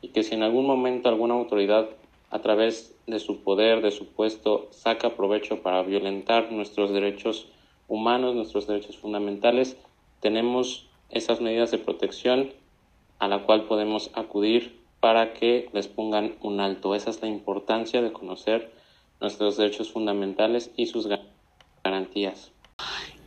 [0.00, 1.88] y que si en algún momento alguna autoridad
[2.30, 7.48] a través de su poder, de su puesto, saca provecho para violentar nuestros derechos
[7.86, 9.76] humanos, nuestros derechos fundamentales,
[10.20, 12.52] tenemos esas medidas de protección
[13.18, 16.94] a la cual podemos acudir para que les pongan un alto.
[16.94, 18.72] Esa es la importancia de conocer
[19.24, 21.08] nuestros derechos fundamentales y sus
[21.82, 22.50] garantías.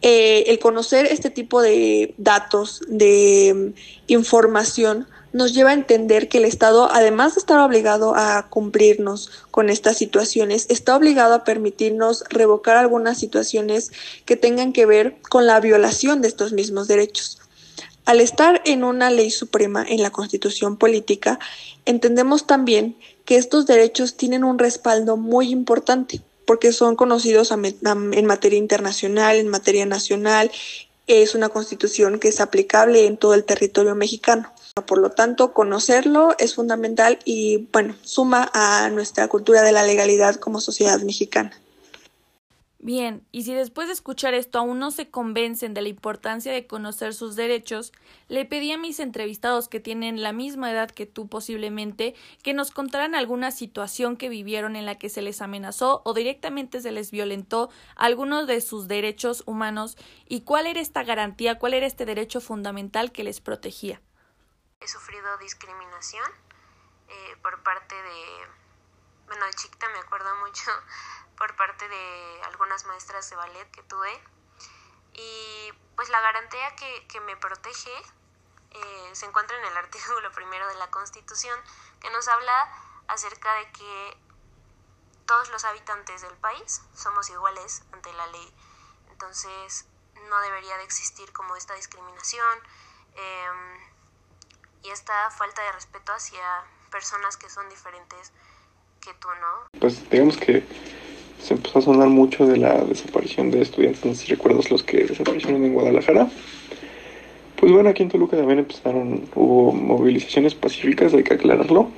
[0.03, 6.37] Eh, el conocer este tipo de datos, de mm, información, nos lleva a entender que
[6.37, 12.23] el Estado, además de estar obligado a cumplirnos con estas situaciones, está obligado a permitirnos
[12.29, 13.91] revocar algunas situaciones
[14.25, 17.39] que tengan que ver con la violación de estos mismos derechos.
[18.05, 21.39] Al estar en una ley suprema en la constitución política,
[21.85, 22.95] entendemos también
[23.27, 29.49] que estos derechos tienen un respaldo muy importante porque son conocidos en materia internacional, en
[29.49, 30.49] materia nacional.
[31.07, 34.53] Es una constitución que es aplicable en todo el territorio mexicano.
[34.85, 40.35] Por lo tanto, conocerlo es fundamental y, bueno, suma a nuestra cultura de la legalidad
[40.35, 41.51] como sociedad mexicana.
[42.79, 46.67] Bien, y si después de escuchar esto aún no se convencen de la importancia de
[46.67, 47.91] conocer sus derechos,
[48.27, 52.13] le pedí a mis entrevistados que tienen la misma edad que tú posiblemente
[52.43, 56.79] que nos contaran alguna situación que vivieron en la que se les amenazó o directamente
[56.79, 59.97] se les violentó algunos de sus derechos humanos
[60.27, 64.01] y cuál era esta garantía, cuál era este derecho fundamental que les protegía.
[64.81, 66.29] He sufrido discriminación
[67.09, 68.66] eh, por parte de,
[69.27, 70.71] bueno, de chiquita me acuerdo mucho
[71.37, 74.21] por parte de algunas maestras de ballet que tuve.
[75.13, 77.91] Y pues la garantía que, que me protege
[78.71, 81.59] eh, se encuentra en el artículo primero de la Constitución,
[81.99, 82.67] que nos habla
[83.07, 84.17] acerca de que
[85.25, 88.53] todos los habitantes del país somos iguales ante la ley.
[89.11, 89.85] Entonces
[90.29, 92.59] no debería de existir como esta discriminación
[93.15, 93.79] em,
[94.83, 98.31] y esta falta de respeto hacia personas que son diferentes
[99.13, 99.79] ¿no?
[99.79, 100.63] Pues digamos que
[101.41, 105.63] se empezó a sonar mucho de la desaparición de estudiantes, si recuerdas los que desaparecieron
[105.63, 106.27] en Guadalajara.
[107.55, 111.89] Pues bueno, aquí en Toluca también empezaron, hubo movilizaciones pacíficas, hay que aclararlo,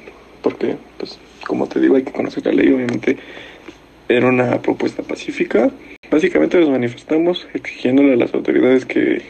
[0.41, 3.17] porque, pues, como te digo, hay que conocer la ley, obviamente
[4.07, 5.71] era una propuesta pacífica.
[6.09, 9.21] Básicamente nos manifestamos exigiéndole a las autoridades que,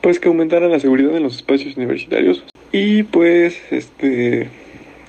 [0.00, 2.44] pues, que aumentaran la seguridad en los espacios universitarios.
[2.72, 4.48] Y pues, este,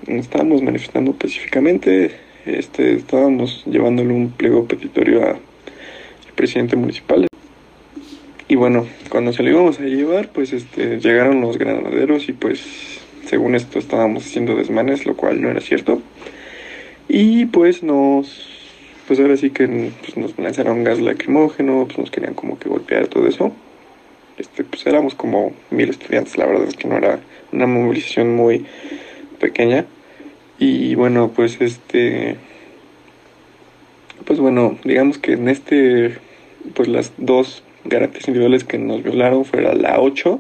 [0.08, 2.12] estábamos manifestando pacíficamente,
[2.45, 5.38] este, estábamos llevándole un pliego petitorio al
[6.36, 7.28] presidente municipal.
[8.47, 12.62] Y bueno, cuando se lo íbamos a llevar, pues este, llegaron los granaderos y pues
[13.26, 16.02] según esto estábamos haciendo desmanes, lo cual no era cierto.
[17.08, 18.49] Y pues nos,
[19.08, 23.08] pues ahora sí que pues, nos lanzaron gas lacrimógeno, pues nos querían como que golpear
[23.08, 23.54] todo eso.
[24.38, 27.20] Este, pues éramos como mil estudiantes, la verdad es que no era
[27.52, 28.66] una movilización muy
[29.41, 29.85] pequeña.
[30.59, 32.37] Y bueno, pues este.
[34.25, 36.17] Pues bueno, digamos que en este.
[36.75, 40.39] Pues las dos garantías individuales que nos violaron fuera la 8.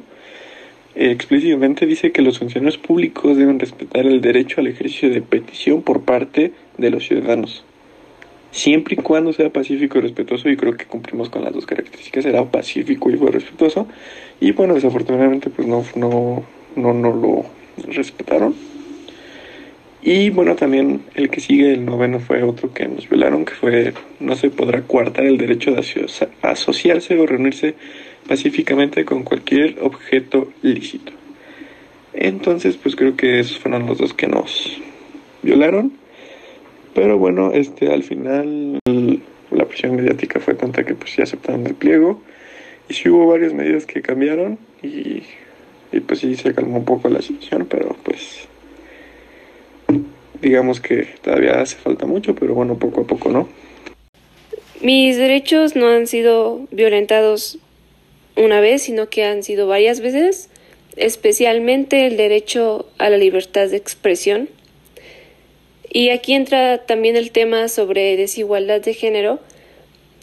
[0.93, 6.03] explícitamente dice que los funcionarios públicos deben respetar el derecho al ejercicio de petición por
[6.03, 7.65] parte de los ciudadanos.
[8.51, 12.25] Siempre y cuando sea pacífico y respetuoso, y creo que cumplimos con las dos características,
[12.25, 13.87] era pacífico y fue respetuoso.
[14.39, 16.43] Y bueno, desafortunadamente, pues no, no,
[16.75, 17.45] no, no lo
[17.87, 18.53] respetaron
[20.03, 23.93] y bueno, también el que sigue, el noveno, fue otro que nos violaron, que fue
[24.19, 25.83] no se podrá coartar el derecho de
[26.41, 27.75] asociarse o reunirse
[28.27, 31.11] pacíficamente con cualquier objeto lícito.
[32.13, 34.81] Entonces, pues creo que esos fueron los dos que nos
[35.43, 35.93] violaron.
[36.95, 38.79] Pero bueno, este al final
[39.51, 42.21] la presión mediática fue tanta que pues ya aceptaron el pliego.
[42.89, 45.23] Y sí hubo varias medidas que cambiaron y,
[45.91, 48.47] y pues sí se calmó un poco la situación, pero pues
[50.41, 53.47] digamos que todavía hace falta mucho, pero bueno, poco a poco, ¿no?
[54.81, 57.59] Mis derechos no han sido violentados
[58.35, 60.49] una vez, sino que han sido varias veces,
[60.95, 64.49] especialmente el derecho a la libertad de expresión.
[65.89, 69.39] Y aquí entra también el tema sobre desigualdad de género,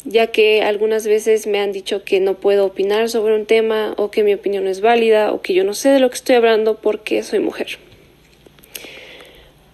[0.04, 4.10] ya que algunas veces me han dicho que no puedo opinar sobre un tema o
[4.10, 6.78] que mi opinión es válida o que yo no sé de lo que estoy hablando
[6.78, 7.78] porque soy mujer.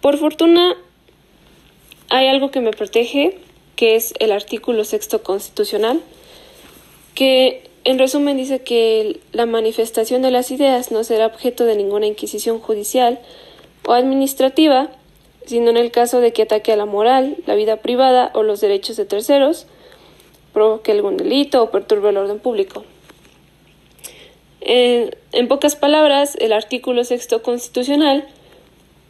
[0.05, 0.77] Por fortuna,
[2.11, 3.39] hay algo que me protege,
[3.75, 6.03] que es el artículo sexto constitucional,
[7.15, 12.05] que en resumen dice que la manifestación de las ideas no será objeto de ninguna
[12.05, 13.19] inquisición judicial
[13.87, 14.91] o administrativa,
[15.47, 18.61] sino en el caso de que ataque a la moral, la vida privada o los
[18.61, 19.67] derechos de terceros,
[20.53, 22.85] provoque algún delito o perturbe el orden público.
[24.61, 28.29] En, pocas palabras, el artículo sexto constitucional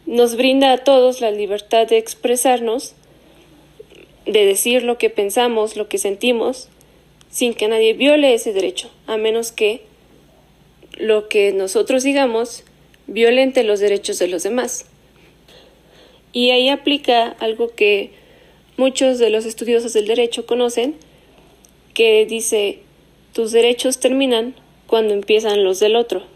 [0.05, 2.93] nos brinda a todos la libertad de expresarnos,
[4.25, 6.69] de decir lo que pensamos, lo que sentimos,
[7.29, 9.81] sin que nadie viole ese derecho, a menos que
[10.97, 12.63] lo que nosotros digamos
[13.07, 14.85] violente los derechos de los demás.
[16.33, 18.11] Y ahí aplica algo que
[18.77, 20.95] muchos de los estudiosos del derecho conocen,
[21.93, 22.79] que dice
[23.33, 24.55] tus derechos terminan
[24.87, 26.34] cuando empiezan los del otro.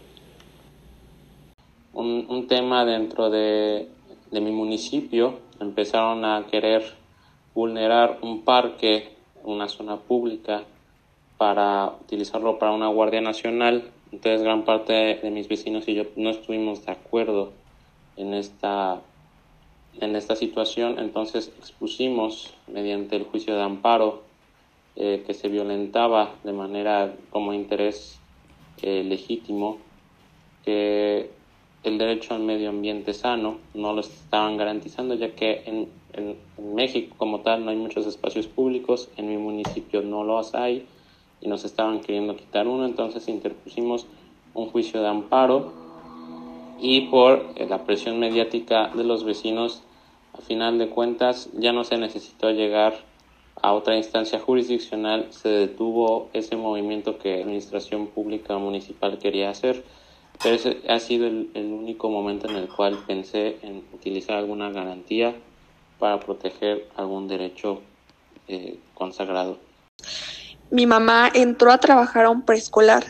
[1.92, 3.88] Un, tema dentro de,
[4.30, 6.84] de mi municipio empezaron a querer
[7.54, 10.64] vulnerar un parque, una zona pública,
[11.40, 13.90] para utilizarlo para una guardia nacional.
[14.12, 17.52] Entonces gran parte de mis vecinos y yo no estuvimos de acuerdo
[18.18, 19.00] en esta,
[20.00, 20.98] en esta situación.
[20.98, 24.22] Entonces expusimos mediante el juicio de amparo
[24.96, 28.20] eh, que se violentaba de manera como interés
[28.82, 29.78] eh, legítimo,
[30.64, 31.30] que
[31.82, 36.36] el derecho al medio ambiente sano no lo estaban garantizando, ya que en, en,
[36.74, 40.86] México como tal no hay muchos espacios públicos, en mi municipio no los hay
[41.40, 44.06] y nos estaban queriendo quitar uno, entonces interpusimos
[44.54, 45.72] un juicio de amparo
[46.78, 49.82] y por eh, la presión mediática de los vecinos,
[50.32, 52.94] a final de cuentas ya no se necesitó llegar
[53.62, 59.84] a otra instancia jurisdiccional se detuvo ese movimiento que la Administración Pública Municipal quería hacer,
[60.42, 65.34] pero ese ha sido el, único momento en el cual pensé en utilizar alguna garantía
[65.98, 67.82] para proteger algún derecho
[68.48, 69.58] eh, consagrado.
[70.70, 73.04] Mi mamá entró a trabajar a un preescolar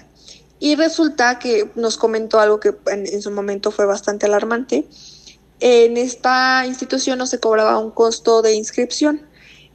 [0.58, 4.86] y resulta que nos comentó algo que en su momento fue bastante alarmante.
[5.60, 9.29] En esta institución no se cobraba un costo de inscripción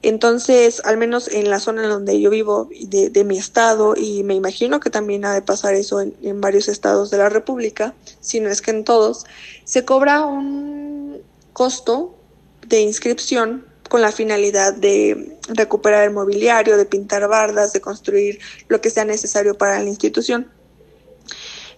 [0.08, 4.24] entonces, al menos en la zona en donde yo vivo, de, de mi estado, y
[4.24, 8.39] me imagino que también ha de pasar eso en, varios estados de la República, si
[8.39, 9.26] no es que en todos,
[9.64, 11.22] se cobra un
[11.53, 12.16] costo
[12.68, 18.82] de inscripción con la finalidad de recuperar el mobiliario, de pintar bardas, de construir lo
[18.82, 20.51] que sea necesario para la institución.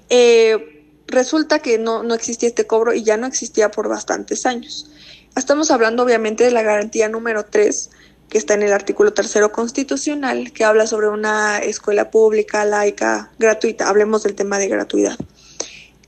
[0.10, 4.90] Eh, resulta que no, no existía este cobro y ya no existía por bastantes años.
[5.38, 7.92] Estamos hablando obviamente de la garantía número 3,
[8.30, 13.88] que está en el artículo tercero constitucional, que habla sobre una escuela pública, laica, gratuita.
[13.88, 15.18] Hablemos del tema de gratuidad.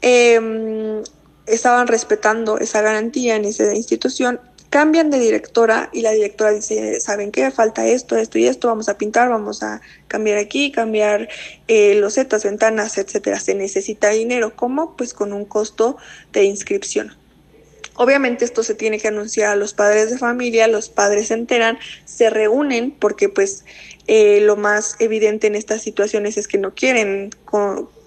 [0.01, 1.01] Em,
[1.45, 4.39] estaban respetando esa garantía en esa institución,
[4.69, 7.49] cambian de directora y la directora dice, ¿saben qué?
[7.51, 11.27] Falta esto, esto y esto, vamos a pintar, vamos a cambiar aquí, cambiar
[11.67, 13.39] eh, losetas, ventanas, etcétera.
[13.39, 14.55] Se necesita dinero.
[14.55, 14.95] ¿Cómo?
[14.95, 15.97] Pues con un costo
[16.33, 17.15] de inscripción.
[18.01, 21.77] Obviamente esto se tiene que anunciar a los padres de familia, los padres se enteran,
[22.05, 23.65] se reúnen porque pues
[24.07, 27.31] eh, lo más evidente en estas situaciones es que no quieren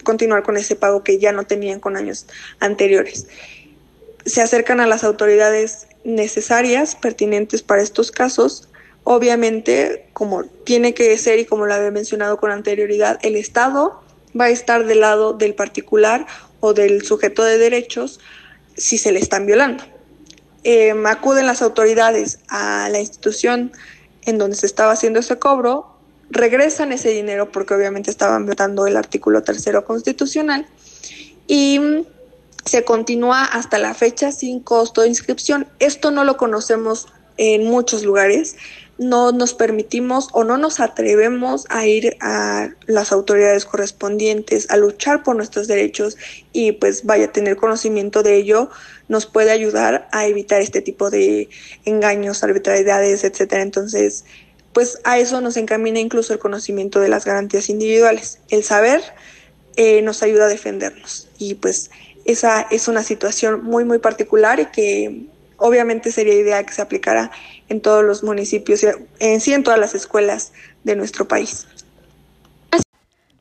[0.03, 2.27] continuar con ese pago que ya no tenían con años
[2.59, 3.27] anteriores.
[4.25, 8.71] Se acercan a las autoridades necesarias, pertinentes para estos casos.
[9.05, 14.03] Obviamente, como tiene que ser y como lo había mencionado con anterioridad, el Estado
[14.41, 16.27] va a estar del lado del particular
[16.61, 18.21] o del sujeto de derechos
[18.77, 19.85] si se le están violando.
[20.65, 23.73] Em, acuden las autoridades a la institución
[24.25, 25.97] en donde se estaba haciendo ese cobro,
[26.31, 30.67] regresan ese dinero porque obviamente estaban violando el artículo tercero constitucional
[31.47, 31.81] y
[32.65, 35.67] se continúa hasta la fecha sin costo de inscripción.
[35.81, 38.57] Esto no lo conocemos en muchos lugares
[39.03, 45.23] no nos permitimos o no nos atrevemos a ir a las autoridades correspondientes a luchar
[45.23, 46.17] por nuestros derechos
[46.53, 48.71] y pues vaya a tener conocimiento de ello
[49.09, 51.49] nos puede ayudar a evitar este tipo de
[51.85, 53.63] engaños, arbitrariedades, etcétera.
[53.63, 54.25] Entonces,
[54.73, 58.39] pues a eso nos encamina incluso el conocimiento de las garantías individuales.
[58.49, 59.03] El saber
[59.77, 61.91] eh, nos ayuda a defendernos y pues
[62.25, 65.27] esa es una situación muy muy particular y que
[65.57, 67.31] obviamente sería idea que se aplicara
[67.73, 68.85] en todos los municipios,
[69.19, 70.53] en sí en todas las escuelas
[70.85, 71.67] de nuestro país.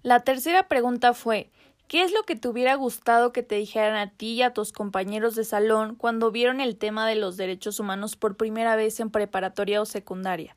[0.02, 1.52] La tercera pregunta fue
[1.92, 4.72] ¿Qué es lo que te hubiera gustado que te dijeran a ti y a tus
[4.72, 9.12] compañeros de salón cuando vieron el tema de los derechos humanos por primera vez en
[9.12, 10.56] preparatoria o secundaria?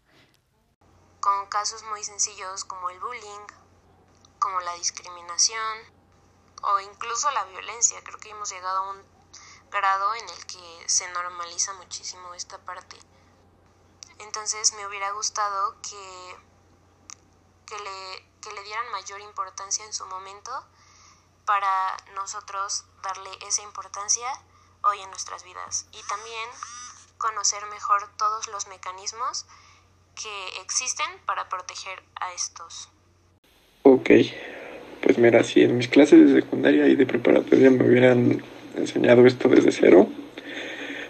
[1.18, 3.46] Con casos muy sencillos como el bullying,
[4.38, 5.78] como la discriminación
[6.62, 7.98] o incluso la violencia.
[8.04, 9.02] Creo que hemos llegado a un
[9.72, 12.96] grado en el que se normaliza muchísimo esta parte.
[14.20, 16.36] Entonces me hubiera gustado que,
[17.66, 20.50] que, le, que le dieran mayor importancia en su momento
[21.46, 24.26] para nosotros darle esa importancia
[24.82, 26.48] hoy en nuestras vidas y también
[27.18, 29.46] conocer mejor todos los mecanismos
[30.14, 32.88] que existen para proteger a estos.
[33.82, 34.10] Ok,
[35.02, 38.44] pues mira, si en mis clases de secundaria y de preparatoria me hubieran
[38.76, 40.08] enseñado esto desde cero,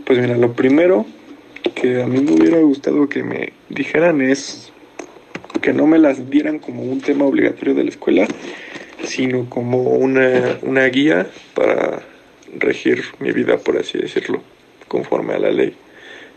[0.05, 1.07] pues mira, lo primero
[1.75, 4.73] que a mí me hubiera gustado que me dijeran es
[5.63, 8.27] que no me las dieran como un tema obligatorio de la escuela,
[9.05, 12.03] sino como una, una guía para
[12.59, 14.43] regir mi vida, por así decirlo,
[14.89, 15.75] conforme a la ley.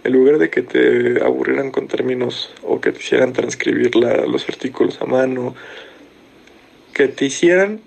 [0.03, 5.01] En lugar de que te aburrieran con términos o que te hicieran transcribir los artículos
[5.01, 5.55] a mano,
[6.93, 7.82] que te hicieran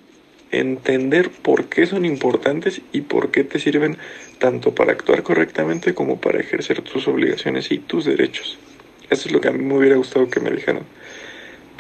[0.51, 3.98] entender por qué son importantes y por qué te sirven
[4.38, 8.59] tanto para actuar correctamente como para ejercer tus obligaciones y tus derechos.
[9.11, 10.84] Eso es lo que a mí me hubiera gustado que me dijeran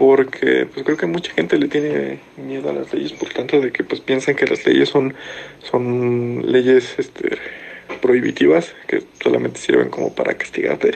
[0.00, 3.70] porque pues creo que mucha gente le tiene miedo a las leyes por tanto de
[3.70, 5.12] que pues piensan que las leyes son
[5.70, 7.36] son leyes este
[8.00, 10.92] prohibitivas que solamente sirven como para castigarte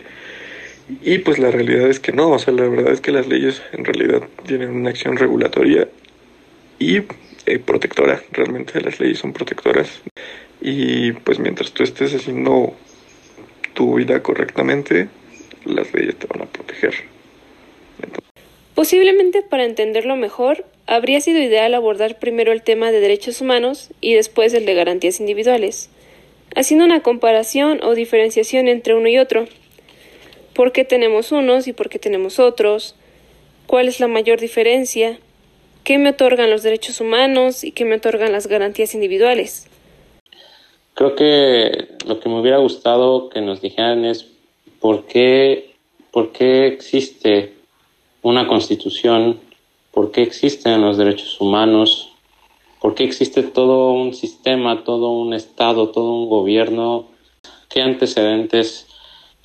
[1.02, 3.60] y pues la realidad es que no o sea la verdad es que las leyes
[3.72, 5.86] en realidad tienen una acción regulatoria
[6.78, 7.02] y
[7.46, 10.02] eh, protectora realmente las leyes son protectoras
[10.60, 12.74] y pues mientras tú estés haciendo
[13.74, 15.08] tu vida correctamente
[15.64, 16.94] las leyes te van a proteger
[18.74, 24.14] Posiblemente para entenderlo mejor, habría sido ideal abordar primero el tema de derechos humanos y
[24.14, 25.90] después el de garantías individuales,
[26.56, 29.46] haciendo una comparación o diferenciación entre uno y otro.
[30.54, 32.96] ¿Por qué tenemos unos y por qué tenemos otros?
[33.68, 35.18] ¿Cuál es la mayor diferencia?
[35.84, 39.68] ¿Qué me otorgan los derechos humanos y qué me otorgan las garantías individuales?
[40.94, 44.26] Creo que lo que me hubiera gustado que nos dijeran es
[44.80, 45.74] por qué,
[46.10, 47.52] por qué existe
[48.22, 49.38] una constitución,
[49.90, 52.14] por qué existen los derechos humanos,
[52.80, 57.08] por qué existe todo un sistema, todo un Estado, todo un gobierno,
[57.68, 58.86] qué antecedentes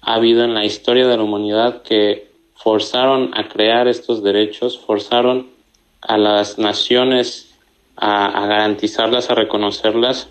[0.02, 5.59] ha habido en la historia de la humanidad que forzaron a crear estos derechos, forzaron
[6.02, 7.54] a las naciones
[7.96, 10.30] a, garantizarlas, a reconocerlas,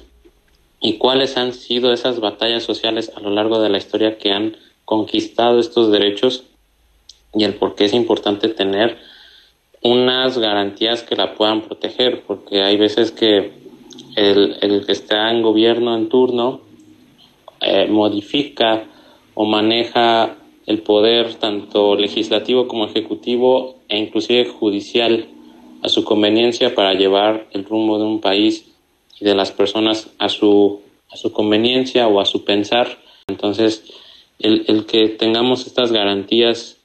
[0.80, 4.56] y cuáles han sido esas batallas sociales a lo largo de la historia que han
[4.84, 6.44] conquistado estos derechos
[7.34, 8.96] y el por qué es importante tener
[9.82, 13.52] unas garantías que la puedan proteger, porque hay veces que
[14.16, 16.60] el, el que está en gobierno en turno
[17.60, 18.84] eh, modifica
[19.34, 25.28] o maneja el poder tanto legislativo como ejecutivo e inclusive judicial
[25.82, 28.66] a su conveniencia para llevar el rumbo de un país
[29.20, 32.98] y de las personas a su, a su conveniencia o a su pensar.
[33.26, 33.84] Entonces,
[34.38, 36.76] el, el que tengamos estas garantías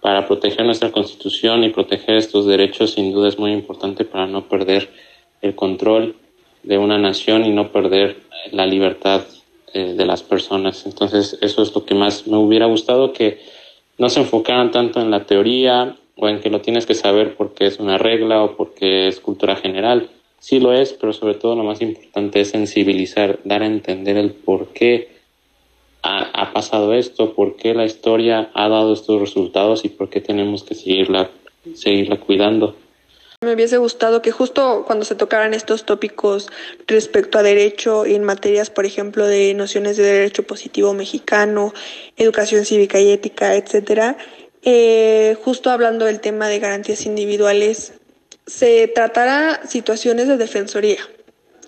[0.00, 4.48] para proteger nuestra constitución y proteger estos derechos sin duda es muy importante para no
[4.48, 4.90] perder
[5.40, 6.16] el control
[6.62, 8.18] de una nación y no perder
[8.52, 9.22] la libertad
[9.72, 10.86] eh, de las personas.
[10.86, 13.40] Entonces eso es lo que más me hubiera gustado, que
[13.98, 17.66] no se enfocaran tanto en la teoría o en que lo tienes que saber porque
[17.66, 20.10] es una regla o porque es cultura general.
[20.38, 24.32] Sí lo es, pero sobre todo lo más importante es sensibilizar, dar a entender el
[24.32, 25.14] por qué
[26.04, 30.62] ha, pasado esto, por qué la historia ha dado estos resultados y por qué tenemos
[30.62, 31.30] que seguirla,
[31.74, 32.76] seguirla cuidando.
[33.40, 36.50] Me hubiese gustado que justo cuando se tocaran estos tópicos
[36.86, 41.72] respecto a derecho en materias, por ejemplo, de nociones de derecho positivo mexicano,
[42.16, 44.16] educación cívica y ética, etcétera,
[44.64, 47.94] eh, justo hablando del tema de garantías individuales,
[48.46, 50.98] se tratará situaciones de defensoría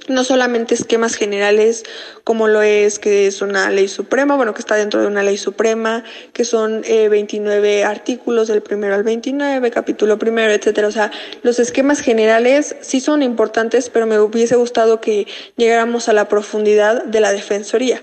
[0.09, 1.85] no solamente esquemas generales
[2.25, 5.37] como lo es que es una ley suprema, bueno, que está dentro de una ley
[5.37, 10.89] suprema, que son eh, 29 artículos del primero al 29, capítulo primero, etcétera.
[10.89, 11.11] O sea,
[11.43, 15.27] los esquemas generales sí son importantes, pero me hubiese gustado que
[15.57, 18.03] llegáramos a la profundidad de la defensoría.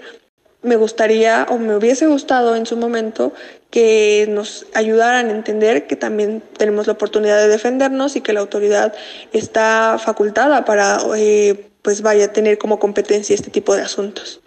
[0.64, 3.34] Me gustaría o me hubiese gustado en su momento
[3.70, 8.40] que nos ayudaran a entender que también tenemos la oportunidad de defendernos y que la
[8.40, 8.94] autoridad
[9.34, 14.42] está facultada para eh, pues vaya a tener como competencia este tipo de asuntos.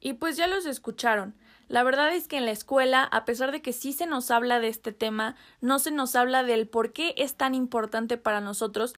[0.00, 1.34] Y pues ya los escucharon.
[1.68, 4.60] La verdad es que en la escuela, a pesar de que sí se nos habla
[4.60, 8.94] de este tema, no se nos habla del por qué es tan importante para nosotros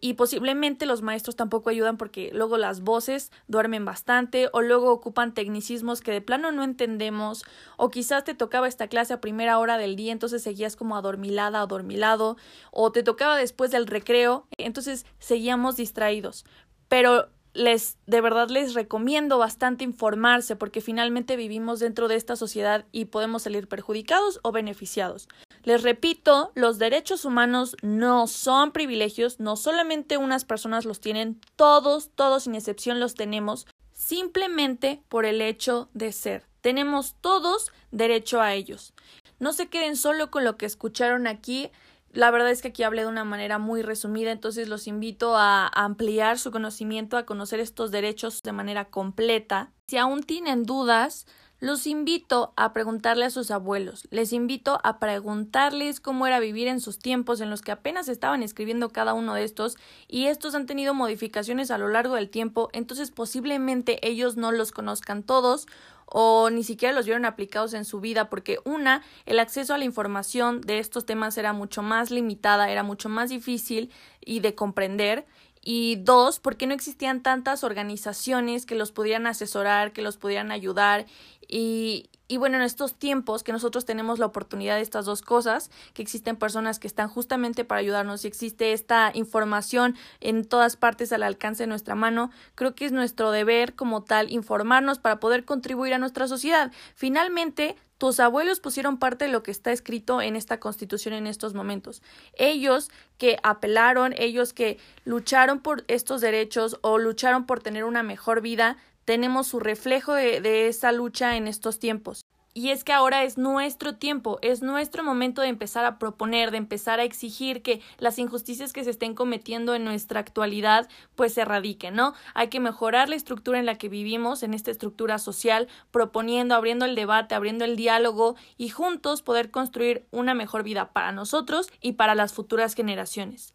[0.00, 5.34] y posiblemente los maestros tampoco ayudan porque luego las voces duermen bastante o luego ocupan
[5.34, 7.44] tecnicismos que de plano no entendemos
[7.76, 11.60] o quizás te tocaba esta clase a primera hora del día entonces seguías como adormilada
[11.60, 12.36] adormilado
[12.70, 16.44] o te tocaba después del recreo entonces seguíamos distraídos.
[16.88, 22.84] Pero les de verdad les recomiendo bastante informarse porque finalmente vivimos dentro de esta sociedad
[22.92, 25.28] y podemos salir perjudicados o beneficiados.
[25.62, 32.10] Les repito, los derechos humanos no son privilegios, no solamente unas personas los tienen, todos,
[32.14, 36.46] todos sin excepción los tenemos, simplemente por el hecho de ser.
[36.62, 38.94] Tenemos todos derecho a ellos.
[39.38, 41.70] No se queden solo con lo que escucharon aquí,
[42.12, 45.68] la verdad es que aquí hablé de una manera muy resumida, entonces los invito a
[45.68, 49.72] ampliar su conocimiento, a conocer estos derechos de manera completa.
[49.86, 51.26] Si aún tienen dudas,
[51.60, 56.80] los invito a preguntarle a sus abuelos, les invito a preguntarles cómo era vivir en
[56.80, 59.76] sus tiempos en los que apenas estaban escribiendo cada uno de estos
[60.08, 64.72] y estos han tenido modificaciones a lo largo del tiempo, entonces posiblemente ellos no los
[64.72, 65.66] conozcan todos
[66.10, 69.84] o ni siquiera los vieron aplicados en su vida porque una, el acceso a la
[69.84, 73.90] información de estos temas era mucho más limitada, era mucho más difícil
[74.20, 75.24] y de comprender.
[75.62, 81.04] Y dos, porque no existían tantas organizaciones que los pudieran asesorar, que los pudieran ayudar
[81.50, 85.68] y, y bueno, en estos tiempos que nosotros tenemos la oportunidad de estas dos cosas,
[85.94, 91.12] que existen personas que están justamente para ayudarnos y existe esta información en todas partes
[91.12, 95.44] al alcance de nuestra mano, creo que es nuestro deber como tal informarnos para poder
[95.44, 96.70] contribuir a nuestra sociedad.
[96.94, 101.52] Finalmente, tus abuelos pusieron parte de lo que está escrito en esta constitución en estos
[101.52, 102.00] momentos.
[102.32, 108.40] Ellos que apelaron, ellos que lucharon por estos derechos o lucharon por tener una mejor
[108.40, 112.22] vida, tenemos su reflejo de, esa lucha en estos tiempos.
[112.52, 116.56] Y es que ahora es nuestro tiempo, es nuestro momento de empezar a proponer, de
[116.56, 121.42] empezar a exigir que las injusticias que se estén cometiendo en nuestra actualidad pues se
[121.42, 122.12] erradiquen, ¿no?
[122.34, 126.86] Hay que mejorar la estructura en la que vivimos, en esta estructura social, proponiendo, abriendo
[126.86, 131.92] el debate, abriendo el diálogo y juntos poder construir una mejor vida para nosotros y
[131.92, 133.54] para las futuras generaciones.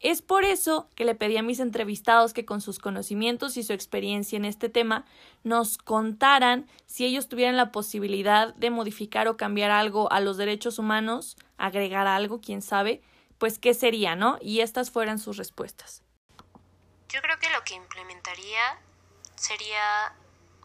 [0.00, 3.72] Es por eso que le pedí a mis entrevistados que con sus conocimientos y su
[3.72, 5.06] experiencia en este tema
[5.42, 10.78] nos contaran si ellos tuvieran la posibilidad de modificar o cambiar algo a los derechos
[10.78, 13.02] humanos, agregar algo, quién sabe,
[13.38, 14.38] pues qué sería, ¿no?
[14.42, 16.02] Y estas fueran sus respuestas.
[17.08, 18.78] Yo creo que lo que implementaría
[19.34, 20.14] sería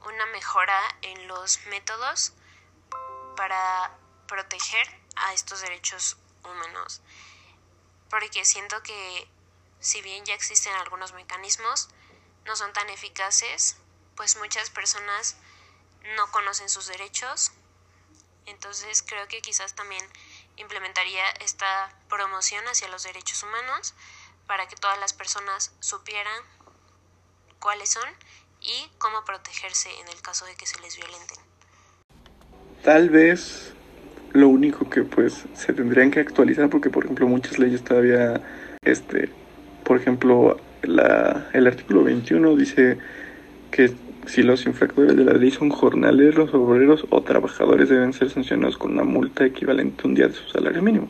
[0.06, 2.34] una mejora en los métodos
[3.38, 7.02] para proteger a estos derechos humanos
[8.12, 9.28] porque siento que
[9.80, 11.90] si bien ya existen algunos mecanismos,
[12.46, 13.78] no son tan eficaces,
[14.16, 15.38] pues muchas personas
[16.18, 17.54] no conocen sus derechos.
[18.46, 20.06] Entonces creo que quizás también
[20.58, 23.94] implementaría esta promoción hacia los derechos humanos
[24.46, 26.44] para que todas las personas supieran
[27.60, 28.10] cuáles son
[28.60, 31.40] y cómo protegerse en el caso de que se les violenten.
[32.84, 33.74] Tal vez
[34.34, 38.42] lo único que pues se tendrían que actualizar porque por ejemplo muchas leyes todavía
[38.84, 39.30] este
[39.84, 42.98] por ejemplo la, el artículo 21 dice
[43.72, 43.92] que
[44.26, 48.94] si los infractores de la ley son jornaleros, obreros o trabajadores deben ser sancionados con
[48.94, 51.10] una multa equivalente a un día de su salario mínimo.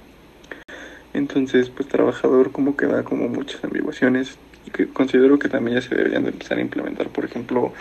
[1.13, 5.81] Entonces, pues trabajador como que da como muchas ambiguaciones y que considero que también ya
[5.81, 7.73] se deberían de empezar a implementar, por ejemplo,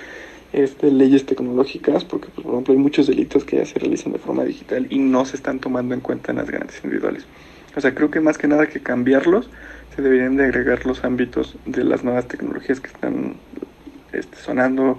[0.53, 4.19] este, leyes tecnológicas, porque pues, por ejemplo hay muchos delitos que ya se realizan de
[4.19, 7.25] forma digital y no se están tomando en cuenta en las grandes individuales.
[7.77, 9.49] O sea, creo que más que nada que cambiarlos,
[9.95, 13.37] se deberían de agregar los ámbitos de las nuevas tecnologías que están
[14.13, 14.99] este, sonando,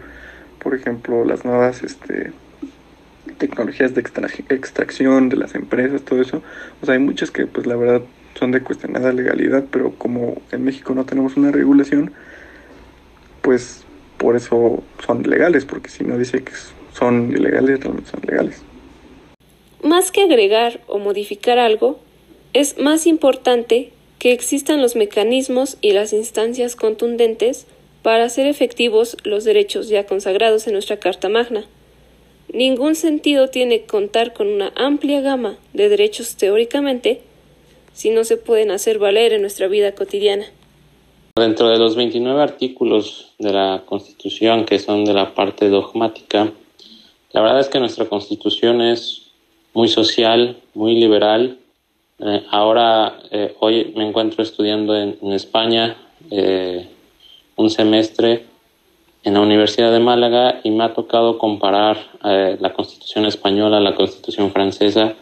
[0.59, 2.31] por ejemplo, las nuevas este,
[3.37, 6.41] tecnologías de extracción de las empresas, todo eso.
[6.81, 8.01] O sea, hay muchas que pues la verdad
[8.35, 12.11] son de cuestionada legalidad, pero como en México no tenemos una regulación,
[13.41, 13.83] pues
[14.21, 16.51] por eso son legales, porque si no dice que
[16.93, 18.61] son ilegales, realmente son legales.
[19.81, 21.99] Más que agregar o modificar algo,
[22.53, 27.65] es más importante que existan los mecanismos y las instancias contundentes
[28.03, 31.65] para hacer efectivos los derechos ya consagrados en nuestra Carta Magna.
[32.53, 37.21] Ningún sentido tiene contar con una amplia gama de derechos teóricamente
[37.93, 40.45] si no se pueden hacer valer en nuestra vida cotidiana.
[41.35, 46.51] Dentro de los 29 artículos de la Constitución que son de la parte dogmática,
[47.31, 49.31] la verdad es que nuestra Constitución es
[49.73, 51.57] muy social, muy liberal.
[52.19, 55.95] Eh, ahora, eh, hoy me encuentro estudiando en, España
[56.29, 56.89] eh,
[57.55, 58.45] un semestre
[59.23, 63.95] en la Universidad de Málaga y me ha tocado comparar la Constitución española a la
[63.95, 65.13] Constitución francesa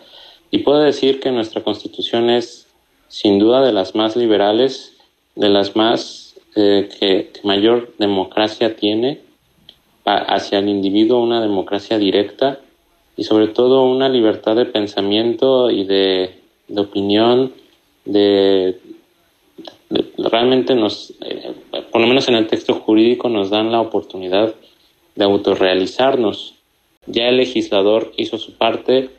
[0.50, 2.68] y puedo decir que nuestra Constitución es
[3.10, 4.99] sin duda de las más liberales,
[5.40, 9.22] de las más eh, que, mayor democracia tiene
[10.04, 12.60] hacia el individuo, una democracia directa
[13.16, 16.32] y sobre todo una libertad de pensamiento y de,
[16.76, 17.54] opinión,
[18.04, 18.80] de,
[20.18, 21.54] realmente nos, eh,
[21.90, 24.54] por lo menos en el texto jurídico, nos dan la oportunidad
[25.16, 26.56] de autorrealizarnos.
[27.06, 29.10] Ya el legislador hizo su parte,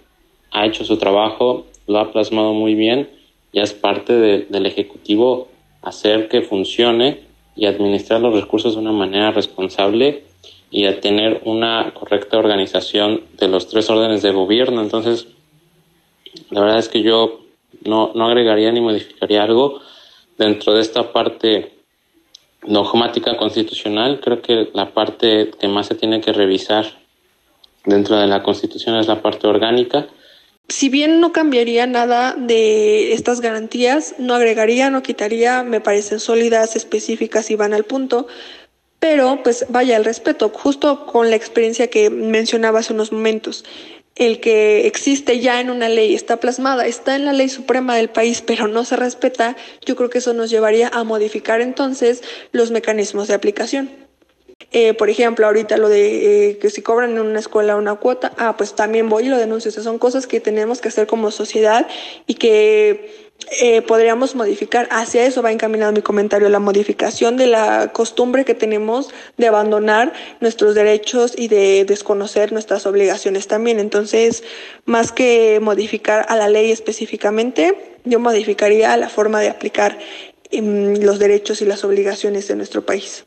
[0.50, 3.08] ha hecho su trabajo, lo ha plasmado muy bien,
[3.54, 5.48] ya es parte del Ejecutivo
[5.82, 7.22] hacer que funcione
[7.56, 10.24] y administrar los recursos de una manera responsable
[10.70, 14.80] y a tener una correcta organización de los tres órdenes de gobierno.
[14.80, 15.26] Entonces,
[16.50, 17.40] la verdad es que yo
[17.84, 19.80] no, no agregaría ni modificaría algo
[20.38, 21.72] dentro de esta parte
[22.62, 24.20] dogmática constitucional.
[24.20, 26.86] Creo que la parte que más se tiene que revisar
[27.84, 30.06] dentro de la Constitución es la parte orgánica.
[30.70, 36.76] Si bien no cambiaría nada de estas garantías, no agregaría, no quitaría, me parecen sólidas,
[36.76, 38.28] específicas y van al punto,
[39.00, 43.64] pero pues vaya el respeto, justo con la experiencia que mencionaba hace unos momentos
[44.20, 48.10] el que existe ya en una ley, está plasmada, está en la ley suprema del
[48.10, 49.56] país, pero no se respeta,
[49.86, 54.09] yo creo que eso nos llevaría a modificar entonces los mecanismos de aplicación.
[54.72, 58.32] Eh, por ejemplo, ahorita lo de eh, que si cobran en una escuela una cuota,
[58.36, 59.70] ah, pues también voy y lo denuncio.
[59.70, 61.88] O son cosas que tenemos que hacer como sociedad
[62.26, 63.30] y que
[63.60, 64.88] eh, podríamos modificar.
[64.92, 70.12] Hacia eso va encaminado mi comentario, la modificación de la costumbre que tenemos de abandonar
[70.40, 73.80] nuestros derechos y de desconocer nuestras obligaciones también.
[73.80, 74.44] Entonces,
[74.84, 79.98] más que modificar a la ley específicamente, yo modificaría la forma de aplicar
[80.50, 83.24] em, los derechos y las obligaciones de nuestro país.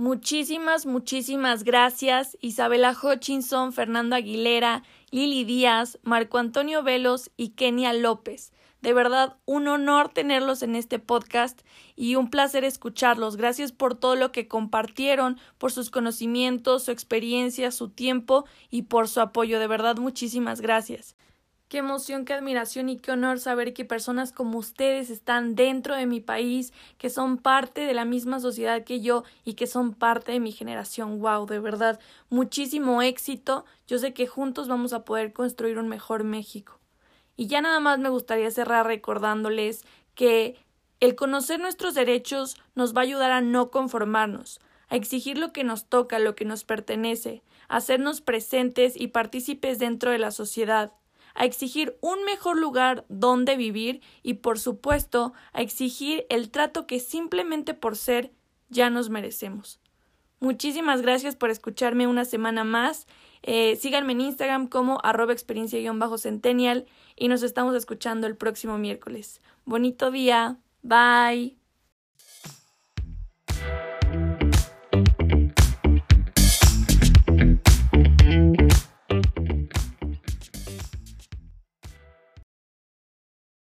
[0.00, 8.54] Muchísimas, muchísimas gracias Isabela Hutchinson, Fernando Aguilera, Lili Díaz, Marco Antonio Velos y Kenia López.
[8.80, 11.60] De verdad, un honor tenerlos en este podcast
[11.96, 13.36] y un placer escucharlos.
[13.36, 19.06] Gracias por todo lo que compartieron, por sus conocimientos, su experiencia, su tiempo y por
[19.06, 19.58] su apoyo.
[19.60, 21.14] De verdad, muchísimas gracias.
[21.70, 26.04] Qué emoción, qué admiración y qué honor saber que personas como ustedes están dentro de
[26.04, 30.32] mi país, que son parte de la misma sociedad que yo y que son parte
[30.32, 31.20] de mi generación.
[31.20, 33.64] Wow, de verdad, muchísimo éxito.
[33.86, 36.80] Yo sé que juntos vamos a poder construir un mejor México.
[37.36, 39.84] Y ya nada más me gustaría cerrar recordándoles
[40.16, 40.58] que
[40.98, 44.58] el conocer nuestros derechos nos va a ayudar a no conformarnos,
[44.88, 49.78] a exigir lo que nos toca, lo que nos pertenece, a hacernos presentes y partícipes
[49.78, 50.94] dentro de la sociedad,
[51.34, 57.00] a exigir un mejor lugar donde vivir y, por supuesto, a exigir el trato que
[57.00, 58.32] simplemente por ser
[58.68, 59.80] ya nos merecemos.
[60.38, 63.06] Muchísimas gracias por escucharme una semana más
[63.42, 69.40] eh, síganme en Instagram como arroba experiencia-centennial y nos estamos escuchando el próximo miércoles.
[69.64, 70.58] Bonito día.
[70.82, 71.59] Bye.